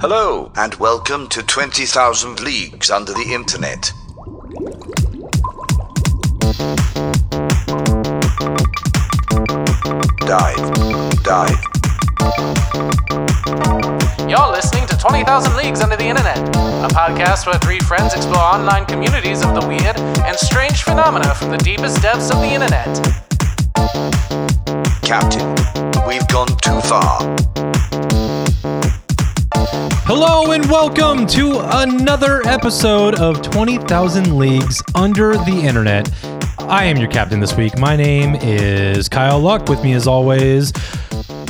[0.00, 3.92] Hello, and welcome to 20,000 Leagues Under the Internet.
[10.20, 10.72] Dive,
[11.24, 11.58] dive,
[14.30, 18.86] You're listening to 20,000 Leagues Under the Internet, a podcast where three friends explore online
[18.86, 22.86] communities of the weird and strange phenomena from the deepest depths of the internet.
[25.02, 25.56] Captain.
[26.06, 27.38] We've gone too far.
[30.10, 36.10] Hello and welcome to another episode of 20,000 Leagues Under the Internet.
[36.60, 37.76] I am your captain this week.
[37.78, 39.68] My name is Kyle Luck.
[39.68, 40.72] With me, as always,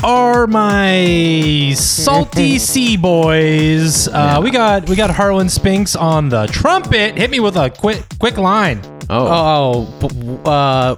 [0.02, 4.08] are my salty sea boys.
[4.08, 7.16] Uh, we got we got Harlan Spinks on the trumpet.
[7.16, 8.80] Hit me with a quick quick line.
[9.09, 10.96] Oh, b- uh,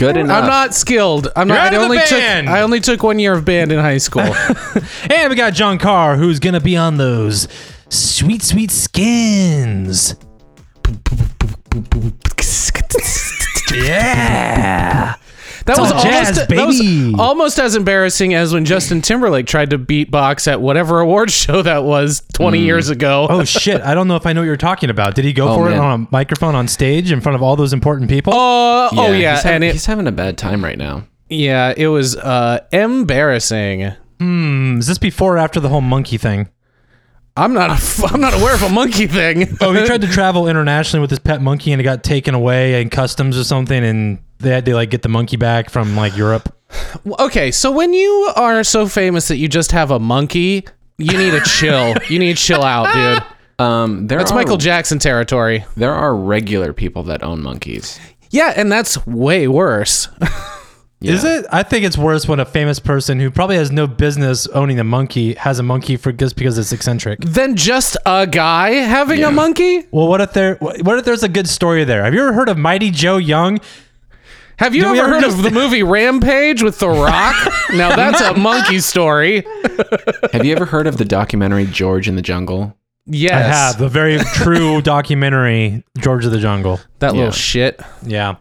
[0.00, 0.42] Good enough.
[0.44, 1.28] I'm not skilled.
[1.36, 1.54] I'm not.
[1.54, 2.10] You're out I of the only took.
[2.18, 2.48] band.
[2.48, 4.22] I only took one year of band in high school.
[5.10, 7.46] And we got John Carr, who's gonna be on those
[7.90, 10.16] sweet sweet skins.
[13.72, 15.14] Yeah.
[15.66, 19.70] That was all jazz, almost that was almost as embarrassing as when Justin Timberlake tried
[19.70, 23.26] to beatbox at whatever award show that was 20 years ago.
[23.28, 23.80] Oh shit!
[23.82, 25.14] I don't know if I know what you're talking about.
[25.14, 27.56] Did he go Oh, for it on a microphone on stage in front of all
[27.56, 28.32] those important people?
[28.32, 31.06] Uh, oh yeah, he's, having, and it he's having a bad time right now.
[31.28, 33.92] yeah, it was uh embarrassing.
[34.18, 36.48] Hmm, is this before or after the whole monkey thing?
[37.36, 39.56] I'm not a, I'm not aware of a monkey thing.
[39.60, 42.82] Oh, he tried to travel internationally with his pet monkey and it got taken away
[42.82, 46.16] in customs or something, and they had to like get the monkey back from like
[46.16, 46.54] Europe.
[47.18, 50.64] Okay, so when you are so famous that you just have a monkey,
[50.98, 51.94] you need to chill.
[52.08, 53.26] you need to chill out, dude.
[53.60, 55.66] Um, there That's are, Michael Jackson territory.
[55.76, 58.00] There are regular people that own monkeys.
[58.30, 60.08] Yeah, and that's way worse.
[61.02, 61.46] Is it?
[61.50, 64.84] I think it's worse when a famous person who probably has no business owning a
[64.84, 67.20] monkey has a monkey for just because it's eccentric.
[67.20, 69.86] than just a guy having a monkey.
[69.90, 70.56] Well, what if there?
[70.56, 72.04] What if there's a good story there?
[72.04, 73.60] Have you ever heard of Mighty Joe Young?
[74.60, 77.34] Have you Do ever ever heard of the movie Rampage with The Rock?
[77.72, 79.42] now that's a monkey story.
[80.34, 82.76] Have you ever heard of the documentary George in the Jungle?
[83.06, 86.78] Yes, I have the very true documentary George of the Jungle.
[86.98, 87.18] that Yeah.
[87.18, 87.80] little shit.
[88.04, 88.34] Yeah.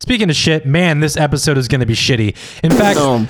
[0.00, 2.36] Speaking of shit, man, this episode is going to be shitty.
[2.62, 3.26] In fact, Um,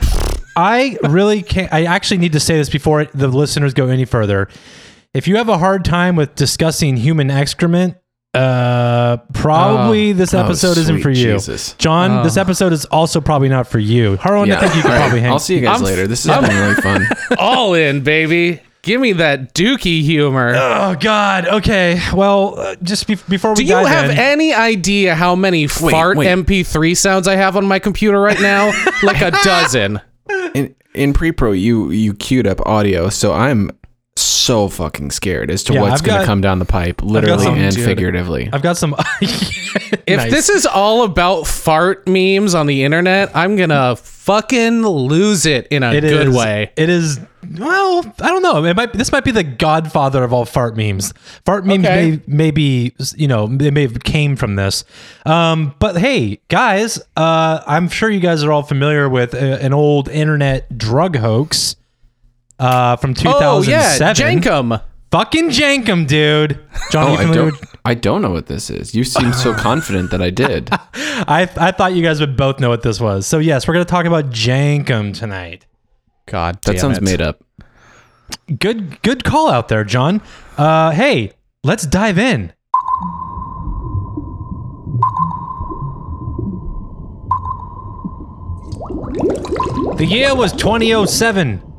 [0.56, 1.72] I really can't.
[1.72, 4.48] I actually need to say this before the listeners go any further.
[5.14, 7.98] If you have a hard time with discussing human excrement,
[8.34, 11.32] uh, probably this episode isn't for you.
[11.34, 11.74] Jesus.
[11.74, 14.16] John, this episode is also probably not for you.
[14.16, 15.30] Harlan, I think you could All right, probably hang.
[15.32, 16.06] I'll see you guys I'm- later.
[16.06, 17.06] This has been really fun.
[17.38, 18.60] All in, baby.
[18.82, 20.54] Give me that dookie humor.
[20.56, 21.46] Oh God.
[21.46, 22.00] Okay.
[22.12, 25.68] Well, uh, just be- before we Do you dive have in, any idea how many
[25.68, 26.26] fart wait.
[26.26, 28.72] MP3 sounds I have on my computer right now?
[29.04, 30.00] like a dozen.
[30.54, 33.70] In, in pre-pro, you you queued up audio, so I'm
[34.42, 37.02] so fucking scared as to Yeah, what's I've going got- to come down the pipe,
[37.02, 37.84] literally some- and dude.
[37.84, 38.48] figuratively.
[38.52, 38.94] I've got some.
[40.04, 40.30] If Nice.
[40.32, 45.82] this is all about fart memes on the internet, I'm gonna fucking lose it in
[45.82, 46.72] a It good is- way.
[46.76, 47.20] It is.
[47.58, 48.64] Well, I don't know.
[48.64, 48.92] It might.
[48.94, 51.12] This might be the godfather of all fart memes.
[51.44, 52.10] Fart memes Okay.
[52.10, 54.84] may maybe you know they may have came from this.
[55.24, 59.72] Um, but hey, guys, uh, I'm sure you guys are all familiar with uh, an
[59.72, 61.76] old internet drug hoax.
[62.62, 64.42] Uh, from Oh yeah, 2007.
[64.42, 64.82] Jenkem.
[65.10, 66.58] Fucking Jenkem, dude.
[66.90, 67.46] John, oh, I don't.
[67.46, 68.94] with- I don't know what this is.
[68.94, 70.68] You seem so confident that I did.
[70.94, 73.26] I I thought you guys would both know what this was.
[73.26, 75.66] So yes, we're gonna talk about Jenkem tonight.
[76.26, 77.02] God, That sounds it.
[77.02, 77.42] made up.
[78.58, 80.22] Good good call out there, John.
[80.56, 81.32] Uh, hey,
[81.64, 82.52] let's dive in.
[89.98, 91.71] The year was 2007.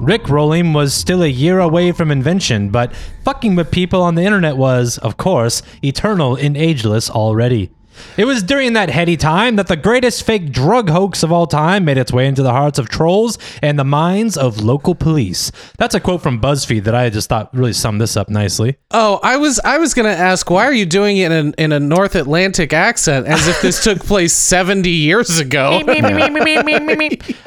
[0.00, 4.22] Rick rolling was still a year away from invention, but fucking with people on the
[4.22, 7.70] internet was, of course, eternal and ageless already.
[8.16, 11.84] It was during that heady time that the greatest fake drug hoax of all time
[11.84, 15.52] made its way into the hearts of trolls and the minds of local police.
[15.76, 18.78] That's a quote from BuzzFeed that I just thought really summed this up nicely.
[18.92, 21.80] Oh, I was I was gonna ask why are you doing it in, in a
[21.80, 25.72] North Atlantic accent as if this took place seventy years ago?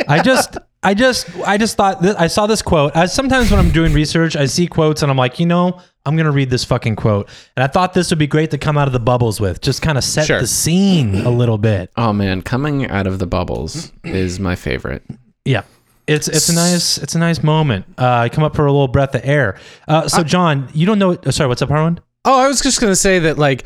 [0.08, 2.96] I just, I just, I just thought that I saw this quote.
[2.96, 6.18] I, sometimes when I'm doing research, I see quotes and I'm like, you know, I'm
[6.18, 8.88] gonna read this fucking quote, and I thought this would be great to come out
[8.88, 10.42] of the bubbles with, just kind of set Sure.
[10.42, 11.92] the scene a little bit.
[11.96, 15.04] Oh man, coming out of the bubbles is my favorite.
[15.46, 15.64] Yeah.
[16.06, 17.86] It's it's a nice it's a nice moment.
[17.98, 19.58] Uh, I come up for a little breath of air.
[19.88, 21.18] Uh, so John, you don't know.
[21.30, 22.02] sorry, what's up, Harlan?
[22.26, 23.66] Oh, I was just gonna say that, like,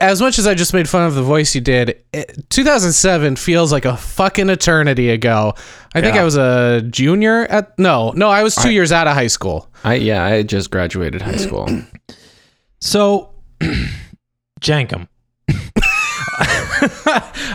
[0.00, 3.70] as much as I just made fun of the voice you did, it, 2007 feels
[3.70, 5.54] like a fucking eternity ago.
[5.94, 9.14] I think I was a junior at no, no, I was two years out of
[9.14, 9.68] high school.
[9.84, 11.68] I yeah, I just graduated high school.
[12.84, 13.30] So,
[14.60, 15.06] Jenkem.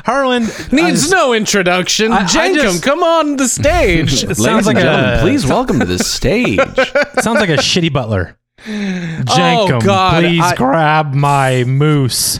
[0.05, 2.13] Harlan Needs no introduction.
[2.13, 4.23] I- I just- come on the stage.
[4.23, 6.59] Ladies sounds like and gentlemen, a please welcome to the stage.
[7.19, 8.37] sounds like a shitty butler.
[8.65, 12.39] Jenkem, Oh, God, please I- grab my moose.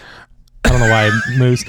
[0.66, 1.64] I don't know why moose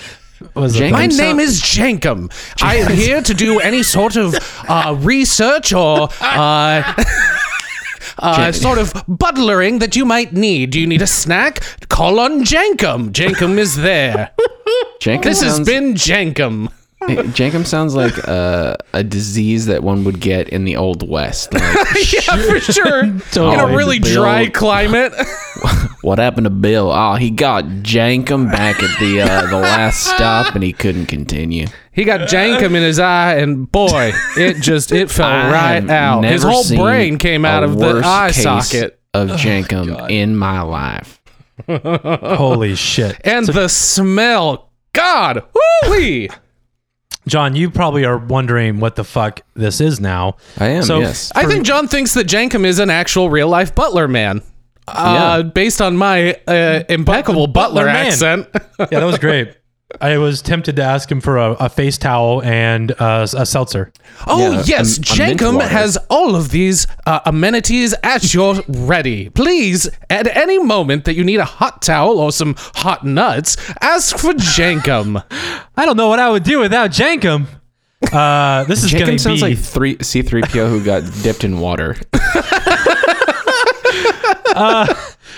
[0.54, 0.92] was a Jenkem thing.
[0.92, 2.32] My name is Jenkem.
[2.62, 4.34] I am here to do any sort of
[4.68, 6.94] uh, research or uh,
[8.18, 10.70] uh, sort of butlering that you might need.
[10.70, 11.62] Do you need a snack?
[11.88, 13.10] Call on Jenkem.
[13.12, 14.30] Jenkem is there.
[15.00, 16.72] Jenkem This has been Jenkem.
[17.02, 21.54] Jenkem sounds like a, a disease that one would get in the old west.
[21.54, 21.62] Like,
[22.12, 23.04] yeah, for sure.
[23.04, 23.20] In
[23.60, 24.14] a really Bill.
[24.22, 25.12] dry climate.
[26.02, 26.90] what happened to Bill?
[26.90, 31.66] Oh, he got Jenkem back at the uh, the last stop, and he couldn't continue.
[31.92, 36.24] He got Jenkem in his eye, and boy, it just it fell I right out.
[36.24, 39.00] His whole brain came out of the eye case socket.
[39.14, 41.20] of Jenkem in my life.
[41.68, 43.20] Holy shit.
[43.24, 44.70] And the smell.
[44.92, 45.44] God.
[45.54, 46.28] Woo-wee.
[47.28, 50.36] John, you probably are wondering what the fuck this is now.
[50.58, 50.82] I am.
[50.82, 51.30] So- yes.
[51.34, 54.42] I think John thinks that Jenkem is an actual real life butler man.
[54.90, 58.48] Uh, based on my uh, impeccable butler, butler accent.
[58.78, 59.54] Yeah, that was great.
[60.02, 63.90] I was tempted to ask him for a, a face towel and uh, a seltzer.
[64.26, 64.98] oh, Yeah, yes.
[64.98, 65.66] a- a mint Jenkem water.
[65.68, 69.30] has all of these uh, amenities at your ready.
[69.30, 74.18] Please, at any moment that you need a hot towel or some hot nuts, ask
[74.18, 75.24] for Jenkem.
[75.76, 77.46] I don't know what I would do without Jenkem.
[78.12, 81.02] Uh, this is going Jenkem to sounds be like three C three PO who got
[81.22, 81.96] dipped in water.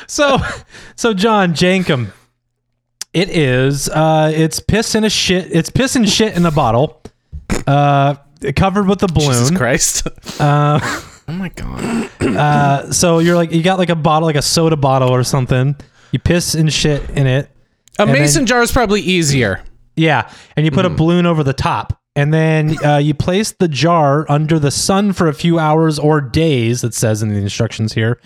[0.07, 0.39] so.
[0.97, 2.13] So John Jenkem,
[3.13, 3.89] it is.
[3.89, 5.49] Uh, it's piss in a shit.
[5.53, 7.03] It's piss and shit in a bottle,
[7.67, 8.15] uh,
[8.57, 9.57] covered with a Jesus balloon.
[9.59, 10.07] Christ.
[11.29, 12.11] Oh my god.
[12.21, 15.77] Uh, so you're like you got like a bottle, like a soda bottle or something.
[16.11, 17.49] You piss and shit in it.
[18.01, 19.63] A then- mason jar is probably easier.
[19.95, 23.69] Yeah, and you put a balloon over the top, and then uh, you place the
[23.69, 26.85] jar under the sun for a few hours or days.
[26.85, 28.21] It says in the instructions here,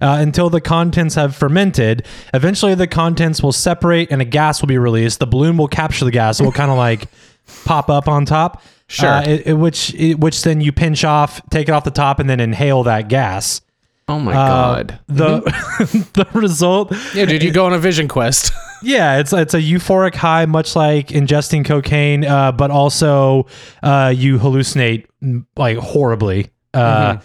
[0.00, 2.06] uh, until the contents have fermented.
[2.32, 5.18] Eventually, the contents will separate, and a gas will be released.
[5.18, 6.40] The balloon will capture the gas.
[6.40, 7.08] It will kind of like
[7.64, 8.62] pop up on top.
[8.86, 9.08] Sure.
[9.08, 12.18] Uh, it, it- which it, which then you pinch off, take it off the top,
[12.20, 13.60] and then inhale that gas.
[14.10, 14.98] Oh my Uh, god.
[15.06, 15.40] The
[16.14, 18.52] the result Yeah, dude, you go on a vision quest.
[18.82, 23.46] yeah, it's it's a euphoric high, much like ingesting cocaine, uh, but also
[23.84, 26.50] uh, you hallucinate mm, like horribly.
[26.74, 27.18] Uh,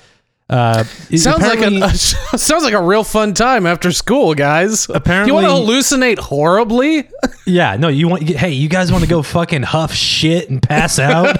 [0.50, 1.90] uh, Sounds like apparently- a
[2.38, 4.88] sounds like a real fun time after school, guys.
[4.90, 7.10] Apparently- you want to hallucinate horribly?
[7.48, 7.76] yeah.
[7.78, 11.38] No, you want hey, you guys want to go fucking huff shit and pass out?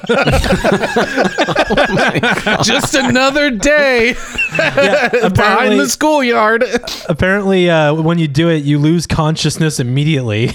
[2.64, 4.14] Just another day
[4.56, 6.64] behind apparently- the schoolyard.
[7.08, 10.52] apparently, uh, when you do it, you lose consciousness immediately,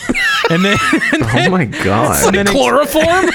[0.51, 2.27] and then Oh my god.
[2.27, 3.31] and then ex- Chloroform.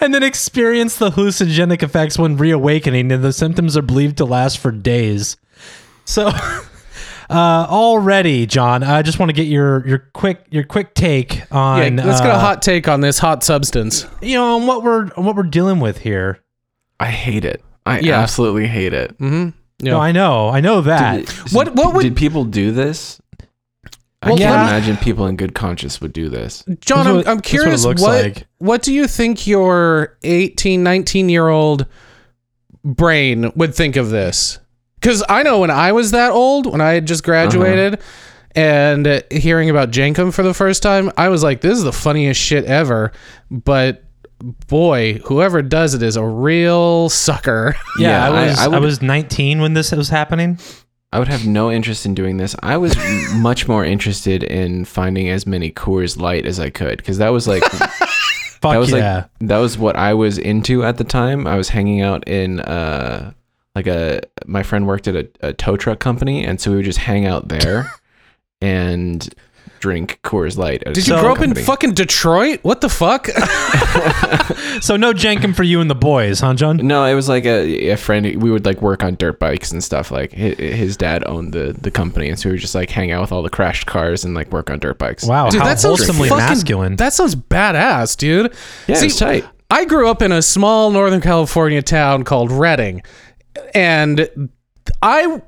[0.00, 4.58] And then experience the hallucinogenic effects when reawakening, and the symptoms are believed to last
[4.58, 5.36] for days.
[6.04, 6.28] So,
[7.30, 11.44] uh, already, John, I just want to get your your quick your quick take Yeah,
[11.50, 14.06] on let's get a uh, hot take on this hot substance.
[14.22, 16.40] you know on what we're on what we're dealing with here.
[17.00, 17.62] I hate it.
[17.84, 18.20] I Yeah.
[18.20, 19.14] absolutely hate it.
[19.20, 19.50] Yeah.
[19.82, 21.28] No, I know, I know that.
[21.52, 23.20] What- what would- did people do this?
[24.26, 24.68] I Well, can't yeah.
[24.68, 26.64] imagine people in good conscience would do this.
[26.80, 28.46] John, That's I'm, what- I'm that's what curious what like.
[28.58, 31.86] what do you think your 18, 19 year old
[32.84, 34.58] brain would think of this?
[35.00, 38.00] Because I know when I was that old, when I had just graduated,
[38.54, 41.92] and uh, hearing about Jenkem for the first time, I was like, "This is the
[41.92, 43.12] funniest shit ever."
[43.50, 44.02] But
[44.66, 47.76] boy, whoever does it is a real sucker.
[47.98, 50.58] Yeah, Yeah, I I- was I I, would- was 19 when this was happening.
[51.12, 52.54] I would have no interest in doing this.
[52.62, 52.96] I was
[53.34, 57.46] much more interested in finding as many Coors Light as I could because that was
[57.48, 57.62] like
[58.60, 59.14] Fuck that was yeah.
[59.14, 61.46] like that was what I was into at the time.
[61.46, 63.32] I was hanging out in uh
[63.74, 66.86] like a my friend worked at a, a tow truck company, and so we would
[66.86, 67.90] just hang out there
[68.60, 69.34] and
[69.80, 70.82] drink Coors Light.
[70.84, 71.60] At Did you tow grow up company.
[71.60, 72.60] in fucking Detroit?
[72.62, 73.26] What the fuck?
[74.80, 76.78] so no jenkem for you and the boys, huh, John?
[76.78, 78.42] No, it was like a, a friend.
[78.42, 80.10] We would like work on dirt bikes and stuff.
[80.10, 83.10] Like his, his dad owned the the company, and so we would just like hang
[83.12, 85.24] out with all the crashed cars and like work on dirt bikes.
[85.24, 86.96] Wow, Dude, how that sounds fucking, masculine.
[86.96, 88.52] That sounds badass, dude.
[88.86, 89.44] Yeah, it was tight.
[89.70, 93.02] I grew up in a small Northern California town called Redding,
[93.74, 94.50] and
[95.02, 95.40] I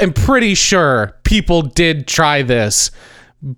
[0.00, 2.90] am pretty sure people did try this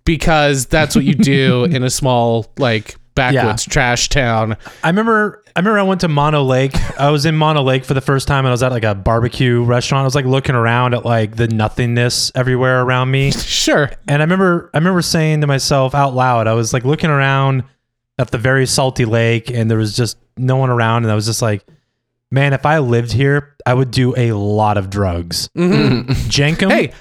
[0.05, 4.57] because that's what you do in a small like backwoods trash town.
[4.83, 6.75] I remember I remember I went to Mono Lake.
[6.99, 8.95] I was in Mono Lake for the first time and I was at like a
[8.95, 10.03] barbecue restaurant.
[10.03, 13.33] I was like looking around at like the nothingness everywhere around me.
[13.63, 13.91] Sure.
[14.09, 17.65] And I remember I remember saying to myself out loud, I was like looking around
[18.19, 21.27] at the very salty lake and there was just no one around and I was
[21.27, 21.65] just like,
[22.31, 25.49] man, if I lived here, I would do a lot of drugs.
[25.57, 26.11] Mm-hmm.
[26.31, 26.93] Jenkem Hey,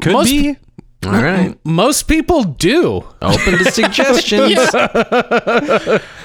[0.00, 0.56] could most- be.
[1.04, 1.58] All right.
[1.64, 3.04] most people do.
[3.20, 4.50] Open to suggestions.
[4.52, 4.56] you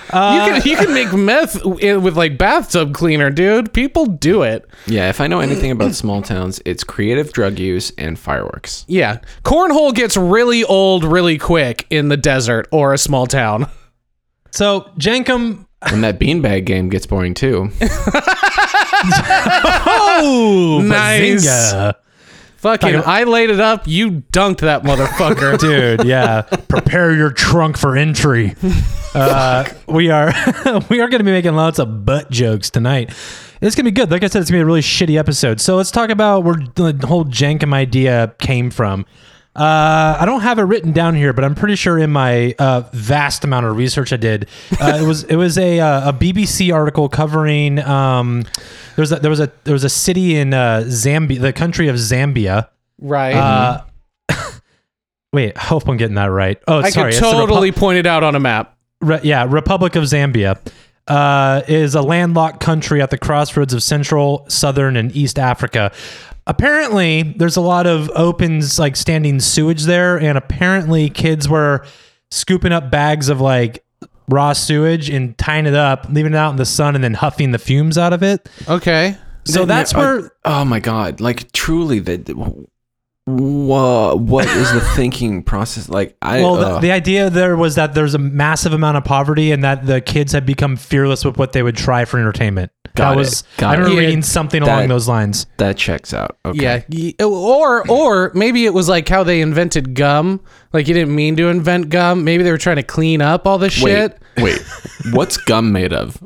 [0.10, 3.74] can you can make meth with like bathtub cleaner, dude.
[3.74, 4.66] People do it.
[4.86, 8.86] Yeah, if I know anything about small towns, it's creative drug use and fireworks.
[8.88, 13.70] Yeah, cornhole gets really old really quick in the desert or a small town.
[14.52, 17.70] So Jenkem And that beanbag game gets boring too.
[19.10, 21.46] Oh Nice.
[21.46, 21.94] bazinga.
[22.58, 23.88] Fucking, Talking- I laid it up.
[23.88, 25.60] You dunked that motherfucker.
[25.98, 26.42] dude yeah.
[26.42, 28.56] Prepare your trunk for entry.
[29.16, 30.28] Uh, we are
[30.90, 33.10] we are going to be making lots of butt jokes tonight.
[33.62, 34.12] It's going to be good.
[34.12, 35.60] Like i said it's going to be a really shitty episode.
[35.60, 39.08] So let's talk about where the whole jenkem idea came from
[39.58, 42.84] uh, I don't have it written down here, but I'm pretty sure in my uh,
[42.94, 44.48] vast amount of research I did,
[44.80, 48.44] uh, it was it was a uh, a BBC article covering um,
[48.96, 51.88] there was a, there was a there was a city in uh, Zambia, the country
[51.88, 52.68] of Zambia,
[53.00, 53.34] right.
[53.34, 53.84] uh,
[55.34, 56.62] wait, I hope I'm getting that right.
[56.68, 57.14] Oh, I sorry.
[57.14, 58.78] could it's the Repu- totally point it out on a map.
[59.02, 60.60] Re- yeah, Republic of Zambia
[61.08, 65.92] uh, is a landlocked country at the crossroads of Central, Southern, and East Africa.
[66.48, 71.86] Apparently, there's a lot of open, like standing sewage there, and apparently, kids were
[72.32, 73.84] scooping up bags of like
[74.30, 77.52] raw sewage and tying it up, leaving it out in the sun, and then huffing
[77.52, 78.50] the fumes out of it.
[78.68, 79.16] Okay.
[79.46, 81.22] So that's Uh, where Oh my god!
[81.22, 82.34] Like truly, the
[83.26, 85.90] wha- what is the thinking process?
[85.90, 86.42] Like I.
[86.42, 89.86] Well, the, the idea there was that there's a massive amount of poverty and that
[89.86, 92.72] the kids had become fearless with what they would try for entertainment.
[92.96, 93.18] Got that it.
[93.18, 94.06] was Got I remember it.
[94.06, 95.46] reading something That- along those lines.
[95.58, 96.38] that checks out.
[96.46, 96.84] Okay.
[96.90, 97.14] Yeah.
[97.20, 100.40] y- Or or maybe it was like how they invented gum.
[100.74, 102.24] Like you didn't mean to invent gum.
[102.24, 103.92] Maybe they were trying to clean up all this Wait.
[103.92, 104.18] shit.
[104.38, 104.64] Wait.
[105.14, 106.22] What's gum made of?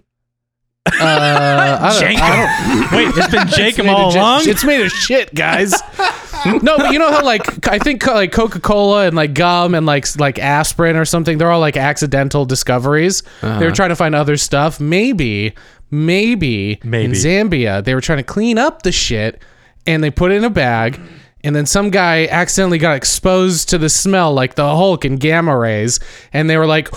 [0.88, 4.42] Uh, I don't, I don't, Wait, it's been It's Jacob made all of j- along.
[4.50, 5.80] It's made of shit, guys.
[6.64, 9.86] no, but you know how like I think like Coca Cola and like gum and
[9.86, 11.38] like s- like aspirin or something.
[11.38, 13.22] They're all like accidental discoveries.
[13.42, 14.80] They were trying to find other stuff.
[14.80, 15.54] Maybe,
[15.92, 17.06] maybe, Maybe.
[17.06, 19.42] in Zambia they were trying to clean up the shit
[19.86, 21.00] and they put it in a bag.
[21.44, 25.58] And then some guy accidentally got exposed to the smell, like the Hulk and gamma
[25.58, 26.00] rays,
[26.32, 26.88] and they were like,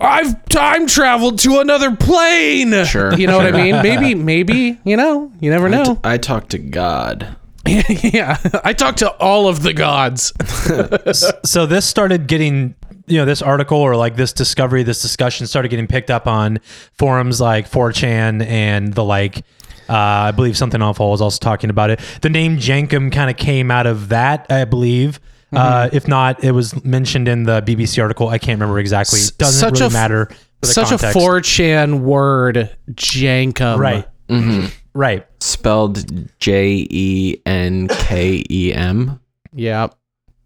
[0.00, 3.82] "I've time traveled to another plane." Sure, you know what I mean?
[3.82, 6.00] Maybe, maybe you know, you never know.
[6.02, 7.36] I talked to God.
[7.66, 10.32] yeah, I talked to all of the gods.
[11.48, 12.74] so this started getting
[13.06, 16.58] you know this article or like this discovery this discussion started getting picked up on
[16.96, 19.38] forums like 4chan and the like
[19.88, 19.92] uh,
[20.28, 21.98] I believe something awful was also talking about it.
[22.22, 25.18] The name Jenkem kind of came out of that, I believe.
[25.52, 25.96] Uh, Mm-hmm.
[25.96, 28.28] if not, it was mentioned in the BBC article.
[28.28, 29.18] I can't remember exactly.
[29.18, 30.26] It doesn't such really a f- matter.
[30.26, 31.16] For the Such context.
[31.16, 33.78] a 4chan word, jenkem.
[33.78, 34.06] right,
[34.94, 35.26] right.
[35.40, 39.20] Spelled J E N K E M.
[39.54, 39.88] Yeah.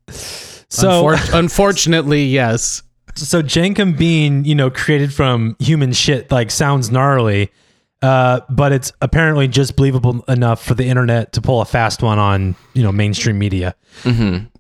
[0.09, 2.83] So Unfor- unfortunately, yes.
[3.15, 7.51] so Jenkem being you know created from human shit like sounds gnarly,
[8.03, 12.19] uh, but it's apparently just believable enough for the internet to pull a fast one
[12.19, 13.75] on you know mainstream media.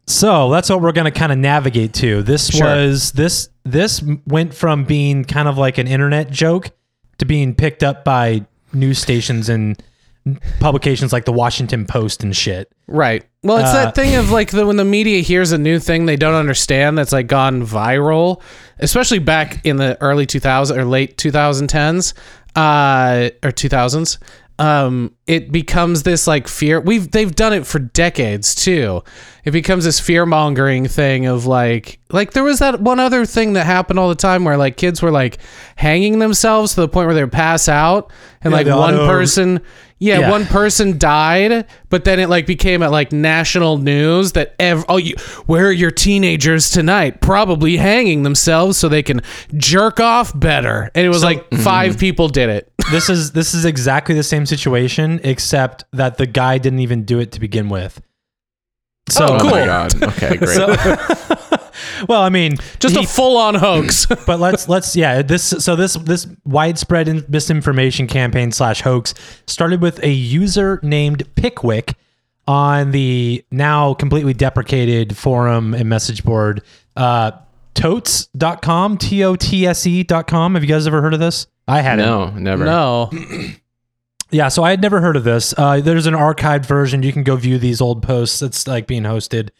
[0.06, 2.22] So that's what we're going to kind of navigate to.
[2.22, 2.66] This Sure.
[2.66, 6.70] was this this went from being kind of like an internet joke
[7.18, 9.82] to being picked up by news stations and
[10.60, 12.72] publications like the Washington Post and shit.
[12.86, 13.24] Right.
[13.42, 16.06] Well, it's Uh, that thing of like the, when the media hears a new thing
[16.06, 18.40] they don't understand that's like gone viral,
[18.78, 22.14] especially back in the early 2000s or late 2010s
[22.56, 24.18] uh, or 2000s.
[24.58, 26.80] Um, it becomes this like fear.
[26.80, 29.02] We've they've done it for decades too.
[29.44, 33.54] It becomes this fear mongering thing of like like there was that one other thing
[33.54, 35.38] that happened all the time where like kids were like
[35.74, 39.08] hanging themselves to the point where they would pass out and Yeah, like one auto-
[39.08, 39.60] person
[39.98, 40.30] yeah, Yeah.
[40.30, 44.98] one person died, but then it like became at like national news that ev- oh
[44.98, 45.14] you
[45.46, 47.20] where are your teenagers tonight?
[47.20, 49.22] Probably hanging themselves so they can
[49.56, 50.90] jerk off better.
[50.94, 51.62] And it was like mm-hmm.
[51.62, 52.70] five people did it.
[52.90, 57.18] This is this is exactly the same situation, except that the guy didn't even do
[57.18, 58.00] it to begin with.
[59.08, 59.50] So Oh, cool.
[59.50, 60.02] my god.
[60.02, 60.48] Okay, great.
[60.50, 60.66] So,
[62.08, 64.06] well, I mean, Just he- a full on hoax.
[64.26, 69.14] but let's let's yeah this so this this widespread misinformation campaign slash hoax
[69.46, 71.94] started with a user named Pickwick
[72.46, 76.62] on the now completely deprecated forum and message board,
[76.96, 77.30] uh,
[77.74, 80.54] totse.com, T O T S E.com.
[80.54, 81.46] Have you guys ever heard of this?
[81.66, 82.04] I hadn't.
[82.04, 82.64] No, never.
[82.64, 83.10] No.
[84.30, 85.54] Yeah, so I had never heard of this.
[85.56, 87.04] Uh, there's an archived version.
[87.04, 88.42] You can go view these old posts.
[88.42, 89.50] It's like being hosted,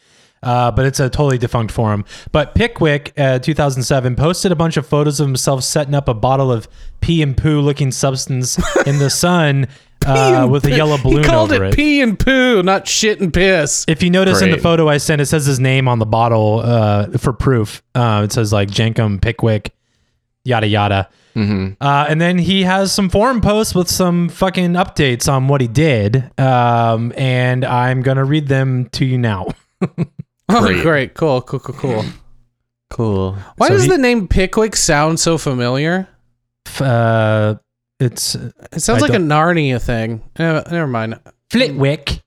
[0.42, 2.04] uh, but it's a totally defunct forum.
[2.32, 6.50] But Pickwick, uh, 2007, posted a bunch of photos of himself setting up a bottle
[6.50, 6.66] of
[7.00, 9.68] pee and poo looking substance in the sun
[10.06, 11.76] uh, with a yellow balloon He called over it it.
[11.76, 13.84] pee and poo, not shit and piss.
[13.86, 16.62] If you notice in the photo I sent, it says his name on the bottle
[16.64, 17.80] uh, for proof.
[17.94, 19.72] Uh, it says like Jenkem Pickwick,
[20.42, 21.10] yada yada.
[21.34, 25.60] Hmm Uh, and then he has some forum posts with some fucking updates on what
[25.60, 26.30] he did.
[26.40, 29.48] Um, and I'm going to read them to you now.
[30.46, 30.82] Oh, Great.
[30.82, 31.14] great.
[31.14, 32.04] Cool, cool, cool, cool.
[32.90, 33.32] Cool.
[33.56, 36.06] Why So does he- the name Pickwick sound so familiar?
[36.78, 37.54] Uh,
[37.98, 40.22] it's It sounds I like a Narnia thing.
[40.38, 41.18] Uh, never mind.
[41.50, 42.20] Flitwick.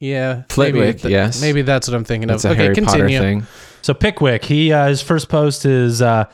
[0.00, 0.42] Yeah.
[0.50, 1.40] Flitwick, maybe yes.
[1.40, 2.50] Maybe that's what I'm thinking That's of.
[2.50, 3.16] a okay, Harry continue.
[3.18, 3.46] Potter thing.
[3.80, 6.26] So Pickwick, he uh, his first post is uh,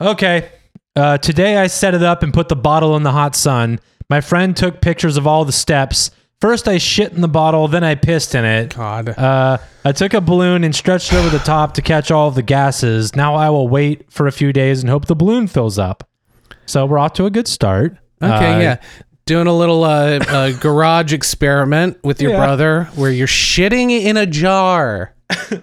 [0.00, 0.50] okay.
[0.96, 3.80] Uh, today I set it up and put the bottle in the hot sun.
[4.08, 6.10] My friend took pictures of all the steps.
[6.40, 8.76] First I shit in the bottle, then I pissed in it.
[8.76, 9.08] God.
[9.08, 12.34] Uh, I took a balloon and stretched it over the top to catch all of
[12.34, 13.16] the gases.
[13.16, 16.08] Now I will wait for a few days and hope the balloon fills up.
[16.66, 17.96] So we're off to a good start.
[18.22, 18.76] Okay, Uh, yeah.
[19.26, 22.36] Doing a little uh, uh, garage experiment with your Yeah.
[22.38, 25.14] brother where you're shitting in a jar.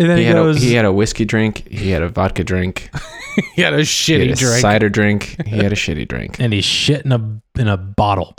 [0.00, 1.68] And then He he, had, a, he had a whiskey drink.
[1.70, 2.90] He had a vodka drink.
[3.54, 4.60] He had a He shitty had a drink.
[4.60, 5.36] cider drink.
[5.46, 6.40] He had a shitty drink.
[6.40, 8.34] and he's shit in a in a bottle.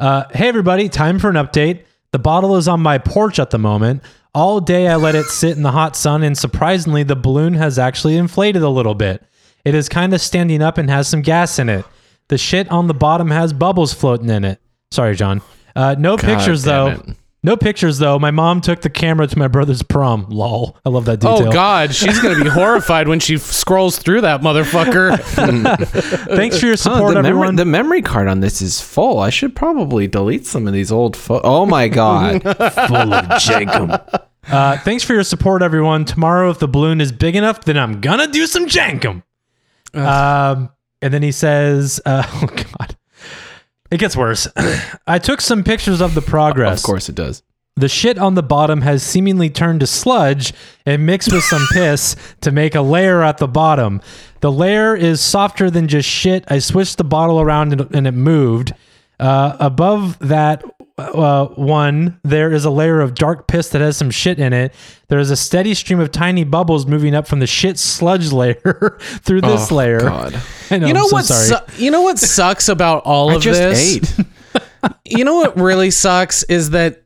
[0.00, 1.84] Uh, hey everybody, time for an update.
[2.10, 4.02] The bottle is on my porch at the moment.
[4.34, 7.78] All day I let it sit in the hot sun, and surprisingly, the balloon has
[7.78, 9.22] actually inflated a little bit.
[9.64, 11.84] It is kind of standing up and has some gas in it.
[12.28, 14.60] The shit on the bottom has bubbles floating in it.
[14.90, 15.40] Sorry, John.
[15.76, 16.88] Uh, no pictures though.
[16.88, 17.16] it.
[17.44, 18.18] No pictures though.
[18.20, 20.26] My mom took the camera to my brother's prom.
[20.28, 20.76] Lol.
[20.86, 21.48] I love that detail.
[21.48, 25.18] Oh God, she's gonna be horrified when she f- scrolls through that motherfucker.
[26.36, 27.56] Thanks for your Huh, support, the, memory, everyone.
[27.56, 29.18] the memory card on this is full.
[29.18, 31.42] I should probably delete some of these old photos.
[31.44, 32.42] Oh my god.
[32.42, 34.20] full of jenkem.
[34.48, 36.04] Uh, thanks for your support, everyone.
[36.04, 39.22] Tomorrow, if the balloon is big enough, then I'm gonna do some jenkem.
[39.94, 42.91] Um, and then he says, uh, "Oh God,
[43.92, 44.48] it gets worse."
[45.06, 46.80] I took some pictures of the progress.
[46.80, 47.42] of course it does.
[47.76, 50.52] The shit on the bottom has seemingly turned to sludge
[50.84, 54.02] and mixed with some piss to make a layer at the bottom.
[54.40, 56.44] The layer is softer than just shit.
[56.48, 58.74] I switched the bottle around and, and it moved.
[59.18, 60.64] Uh, above that
[60.98, 64.74] uh, one, there is a layer of dark piss that has some shit in it.
[65.08, 68.98] There is a steady stream of tiny bubbles moving up from the shit sludge layer
[69.00, 70.00] through this layer.
[70.02, 70.30] Oh, layer.
[70.30, 70.42] God.
[70.70, 71.24] I know, you know I'm so what?
[71.24, 71.46] sorry.
[71.70, 74.18] Su- you know what sucks about all I of just this?
[74.18, 74.26] ate.
[75.04, 77.02] You know what really sucks is that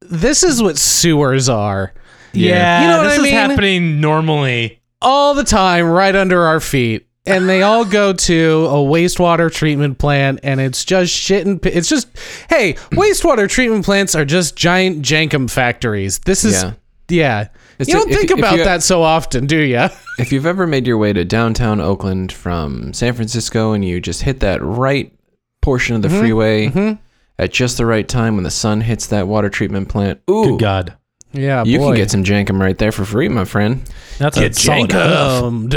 [0.00, 1.92] this is what sewers are
[2.34, 3.32] yeah, You know what this I is mean?
[3.32, 4.80] happening normally.
[5.00, 7.06] all the time, right under our feet.
[7.26, 11.70] And they all go to a wastewater treatment plant, and it's just shit and pi-
[11.70, 12.08] it's just
[12.50, 16.18] hey, wastewater treatment plants are just giant jenkem factories.
[16.20, 16.72] This is Yeah.
[17.08, 17.48] yeah.
[17.78, 19.88] It's you don't if- think if about you- that so often, do you?
[20.16, 24.22] If you've ever made your way to downtown Oakland from San Francisco and you just
[24.22, 25.12] hit that right
[25.60, 26.18] portion of the mm-hmm.
[26.20, 27.02] freeway mm-hmm.
[27.36, 30.60] at just the right time when the sun hits that water treatment plant, ooh, Good
[30.60, 30.94] God,
[31.34, 31.88] Yeah, you boy.
[31.88, 33.82] can get some jenkem right there for free, my friend.
[34.18, 35.70] that's a solid jenkemed.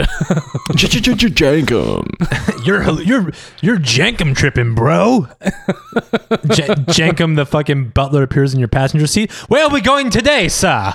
[0.75, 2.65] jenkem.
[2.65, 5.27] You're you're you're jenkem tripping, bro.
[6.51, 9.31] J- jenkem, the fucking butler appears in your passenger seat.
[9.49, 10.93] Where are we going today, sir?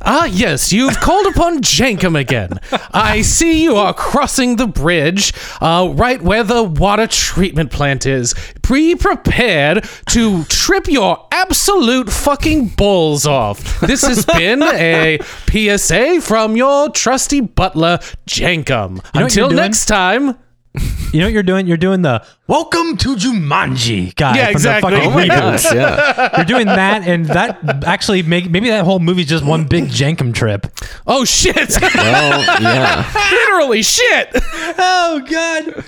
[0.00, 2.60] Ah, yes, you've called upon Jenkem again.
[2.92, 8.34] I see you are crossing the bridge, uh, right where the water treatment plant is.
[8.68, 13.80] Be prepared to trip your absolute fucking balls off.
[13.80, 15.18] This has been a
[15.50, 19.04] PSA from your trusty butler, Jenkem.
[19.14, 19.56] Until you're doing?
[19.56, 20.36] next time.
[21.10, 21.66] You know what you're doing?
[21.66, 24.36] You're doing the "Welcome to Jumanji" guy.
[24.36, 24.90] Yeah, from exactly.
[24.90, 25.28] The fucking Oh my reboot.
[25.64, 26.30] gosh, yeah.
[26.36, 30.34] You're doing that, and that actually make maybe that whole movie's just one big jenkem
[30.34, 30.66] trip.
[31.06, 31.70] Oh, shit.
[31.80, 33.10] Well, yeah.
[33.30, 34.28] Literally, shit.
[34.34, 35.82] Oh God!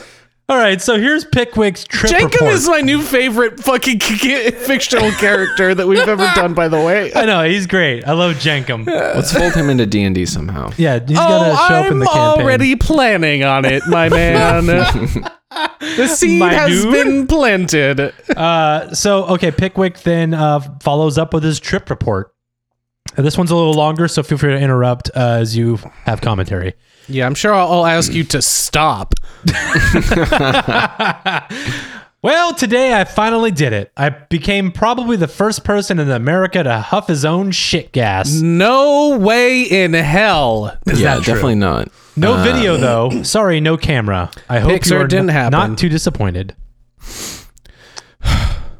[0.51, 2.33] All right, so here's Pickwick's trip report.
[2.33, 2.53] Jenkem report.
[2.55, 7.15] is my new favorite fucking fictional character that we've ever done, by the way.
[7.15, 8.03] I know he's great.
[8.05, 8.85] I love Jenkem.
[8.85, 10.73] Let's fold him into D and D somehow.
[10.77, 12.45] Yeah, he's oh, gonna show up in I'm the campaign.
[12.45, 14.67] already planning on it, my man.
[15.81, 16.93] the seed My has dude.
[16.95, 18.13] been planted.
[18.37, 22.35] Uh, so okay, Pickwick then uh, follows up with his trip report.
[23.17, 26.21] Uh, this one's a little longer, so feel free to interrupt uh, as you have
[26.21, 26.75] commentary.
[27.11, 29.15] Yeah, I'm sure I'll, I'll ask you to stop.
[32.23, 33.93] Well, today I finally did it.
[33.97, 38.31] I became probably the first person in America to huff his own shit gas.
[38.35, 40.77] No way in hell.
[40.87, 41.33] Is yeah, that true?
[41.33, 41.89] definitely not.
[42.17, 43.23] No Uh, video though.
[43.23, 44.31] Sorry, no camera.
[44.51, 45.59] I hope Pixar you are didn't n- happen.
[45.71, 46.55] not too disappointed.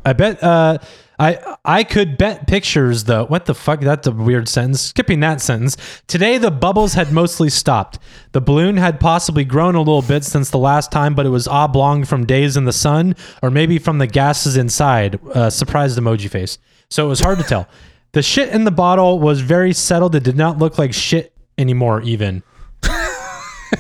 [0.05, 0.77] I bet uh
[1.21, 3.27] I I could bet pictures though.
[3.27, 3.81] What the fuck?
[3.81, 4.81] That's a weird sentence.
[4.81, 5.77] Skipping that sentence.
[6.07, 7.99] Today the bubbles had mostly stopped.
[8.33, 11.47] The balloon had possibly grown a little bit since the last time, but it was
[11.47, 15.21] oblong from days in the sun, or maybe from the gases inside.
[15.29, 16.57] Uh, surprised emoji face.
[16.89, 17.69] So it was hard to tell.
[18.13, 20.15] The shit in the bottle was very settled.
[20.15, 22.01] It did not look like shit anymore.
[22.01, 22.43] Even.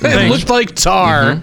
[0.03, 1.41] It looked like tar.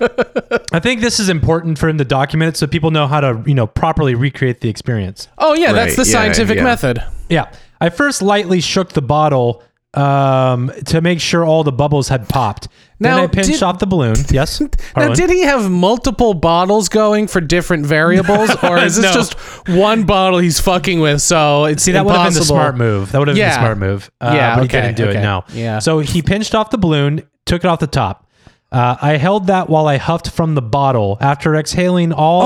[0.72, 3.43] I think this is important for him to document it so people know how to,
[3.46, 5.28] you know, properly recreate the experience.
[5.38, 6.63] Oh yeah, that's the yeah, scientific yeah.
[6.63, 7.04] method.
[7.30, 7.52] Yeah.
[7.80, 12.67] I first lightly shook the bottle um, to make sure all the bubbles had popped.
[13.00, 14.15] Now, then I pinched did- off the balloon.
[14.32, 14.62] Yes.
[14.96, 19.13] Now, did he have multiple bottles going for different variables, or is this No.
[19.13, 19.34] just
[19.70, 21.22] one bottle he's fucking with?
[21.22, 23.12] So it's See, that would have been the smart move.
[23.12, 23.50] That would have been Yeah.
[23.56, 24.12] the smart move.
[24.20, 25.20] Uh, Yeah, but he okay, didn't do okay.
[25.20, 25.22] it.
[25.22, 25.43] No.
[25.54, 25.80] Yeah.
[25.80, 28.27] So he pinched off the balloon, took it off the top.
[28.71, 31.17] Uh, I held that while I huffed from the bottle.
[31.21, 32.41] After exhaling all,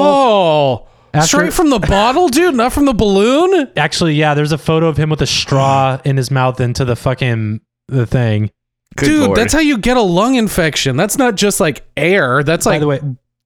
[0.84, 3.70] Oh, After- straight from the bottle, dude, not from the balloon.
[3.76, 6.96] actually, yeah, there's a photo of him with a straw in his mouth into the
[6.96, 8.52] fucking the thing.
[8.98, 9.38] Good dude, lord.
[9.38, 10.98] that's how you get a lung infection.
[10.98, 12.44] That's not just like air.
[12.44, 13.00] That's By like the way,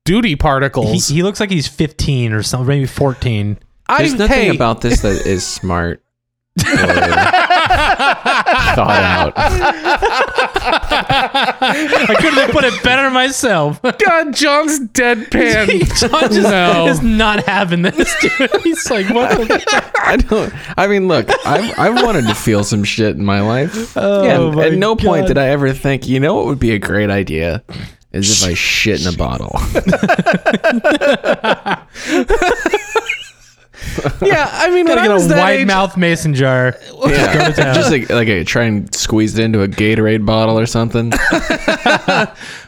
[0.03, 1.07] duty particles.
[1.07, 3.57] he looks like he's 15 or something, maybe 14.
[3.87, 6.01] I There's nothing hey, about this that is smart.
[7.75, 9.33] Or thought out.
[12.07, 13.81] I couldn't have put it better myself.
[13.81, 15.65] God, John's deadpan.
[16.09, 16.87] John just No.
[16.87, 18.49] is not having this, dude.
[18.63, 20.53] He's like, what the I don't.
[20.77, 23.95] I mean, look, I've I've wanted to feel some shit in my life.
[23.97, 25.27] Oh yeah, my at no point God.
[25.29, 27.63] did I ever think, you know, what would be a great idea
[28.11, 29.59] is if I shit in a bottle.
[34.21, 36.75] yeah, I mean, when Gotta I get was a that wide age, mouth mason jar.
[37.05, 37.75] Yeah, to town.
[37.75, 41.11] just like like a, try and squeeze it into a Gatorade bottle or something.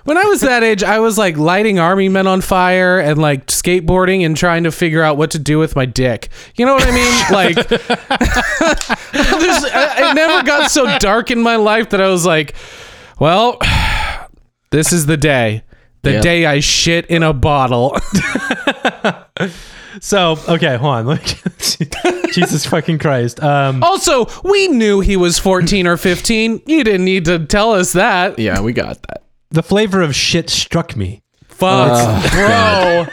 [0.03, 3.47] when I was that age, I was like lighting army men on fire and like
[3.47, 6.29] skateboarding and trying to figure out what to do with my dick.
[6.55, 7.07] You know what I mean?
[7.31, 7.55] Like,
[9.11, 12.55] there's, I, it never got so dark in my life that I was like,
[13.19, 13.57] well,
[14.71, 15.63] this is the day.
[16.03, 16.21] The Yep.
[16.23, 17.97] day I shit in a bottle.
[20.01, 21.05] So, okay, hold on.
[21.07, 21.45] Let
[21.79, 21.87] me-
[22.31, 23.41] Jesus fucking Christ.
[23.41, 26.61] Um, also, we knew he was 14 or 15.
[26.65, 28.37] You didn't need to tell us that.
[28.39, 29.23] Yeah, we got that.
[29.49, 31.21] the flavor of shit struck me.
[31.47, 33.07] Fuck, bro.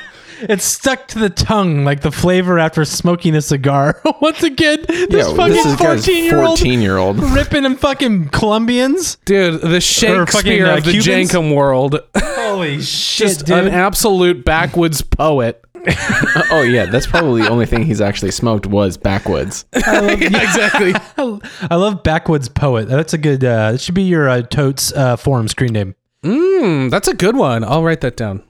[0.47, 4.03] It stuck to the tongue like the flavor after smoking a cigar.
[4.21, 7.19] Once again, this Yeah, fucking this is 14 year old 14 year old.
[7.33, 9.17] ripping them fucking Colombians.
[9.25, 11.31] Dude, the Shakespeare uh, of the Cubans?
[11.33, 11.99] Jankum world.
[12.15, 13.57] Holy shit, Just dude.
[13.59, 15.64] an absolute backwoods poet.
[16.51, 19.65] Oh yeah, that's probably the only thing he's actually smoked was backwoods.
[19.75, 20.95] yeah, exactly.
[21.71, 22.89] I love Backwoods Poet.
[22.89, 25.95] That's a good, uh, that should be your uh, Totse uh, forum screen name.
[26.23, 27.65] Mm, that's a good one.
[27.65, 28.43] I'll write that down.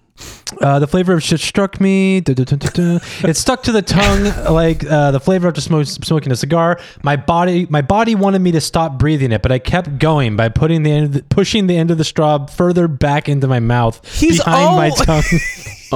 [0.61, 2.20] Uh, the flavor of shit struck me.
[2.20, 2.99] Duh, duh, duh, duh, duh.
[3.29, 6.79] it stuck to the tongue like uh, the flavor after smoke, smoking a cigar.
[7.03, 10.51] My body, my body wanted me to stop breathing it, but I kept going by
[10.51, 13.59] putting the end, of the, pushing the end of the straw further back into my
[13.61, 15.23] mouth, He's behind my tongue.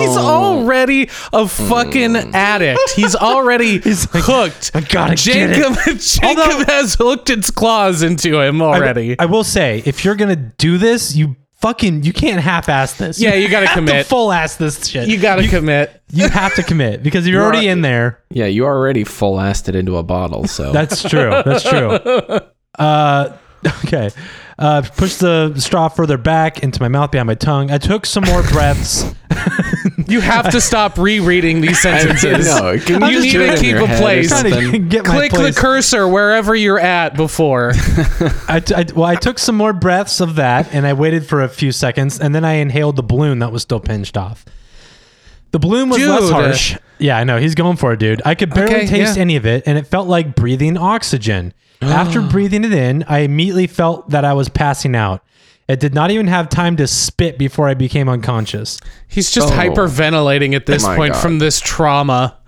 [0.01, 2.81] He's already a fucking addict.
[2.95, 4.71] He's already like, hooked.
[4.75, 5.55] I gotta get it.
[5.57, 9.19] Jacob, Jacob Although- has hooked its claws into him already.
[9.19, 13.21] I will say, if you're gonna do this, you fucking you can't half-ass this.
[13.21, 14.07] Yeah, you gotta have to commit.
[14.07, 15.09] full-ass this shit.
[15.09, 16.01] you gotta commit.
[16.11, 18.23] you have to commit because if you're already in there.
[18.31, 21.31] Yeah, you already full assed it into a bottle, so That's true.
[21.45, 21.99] That's true.
[22.79, 23.37] Uh,
[23.85, 24.11] okay.
[24.59, 27.71] Uh, push the straw further back into my mouth behind my tongue.
[27.71, 29.05] I took some more breaths.
[30.07, 32.47] You have to stop rereading these sentences.
[32.47, 34.29] no, can You just need to keep a place.
[34.29, 34.89] Trying to something?
[34.89, 37.73] get my Click the cursor wherever you're at before.
[38.49, 41.43] I, t- I- well, I took some more breaths of that, and I waited for
[41.43, 44.47] a few seconds, and then I inhaled the balloon that was still pinched off.
[45.51, 46.33] The balloon was less Dude.
[46.33, 46.77] harsh.
[46.99, 48.23] Yeah, I know he's going for it, dude.
[48.25, 49.21] I could barely Okay, taste yeah.
[49.23, 51.53] any of it, and it felt like breathing oxygen.
[51.83, 55.23] After breathing it in, I immediately felt that I was passing out.
[55.69, 58.81] It did not even have time to spit before I became unconscious.
[59.07, 59.57] He's just Oh.
[59.57, 61.21] hyperventilating at this oh My point God.
[61.23, 62.39] from this trauma.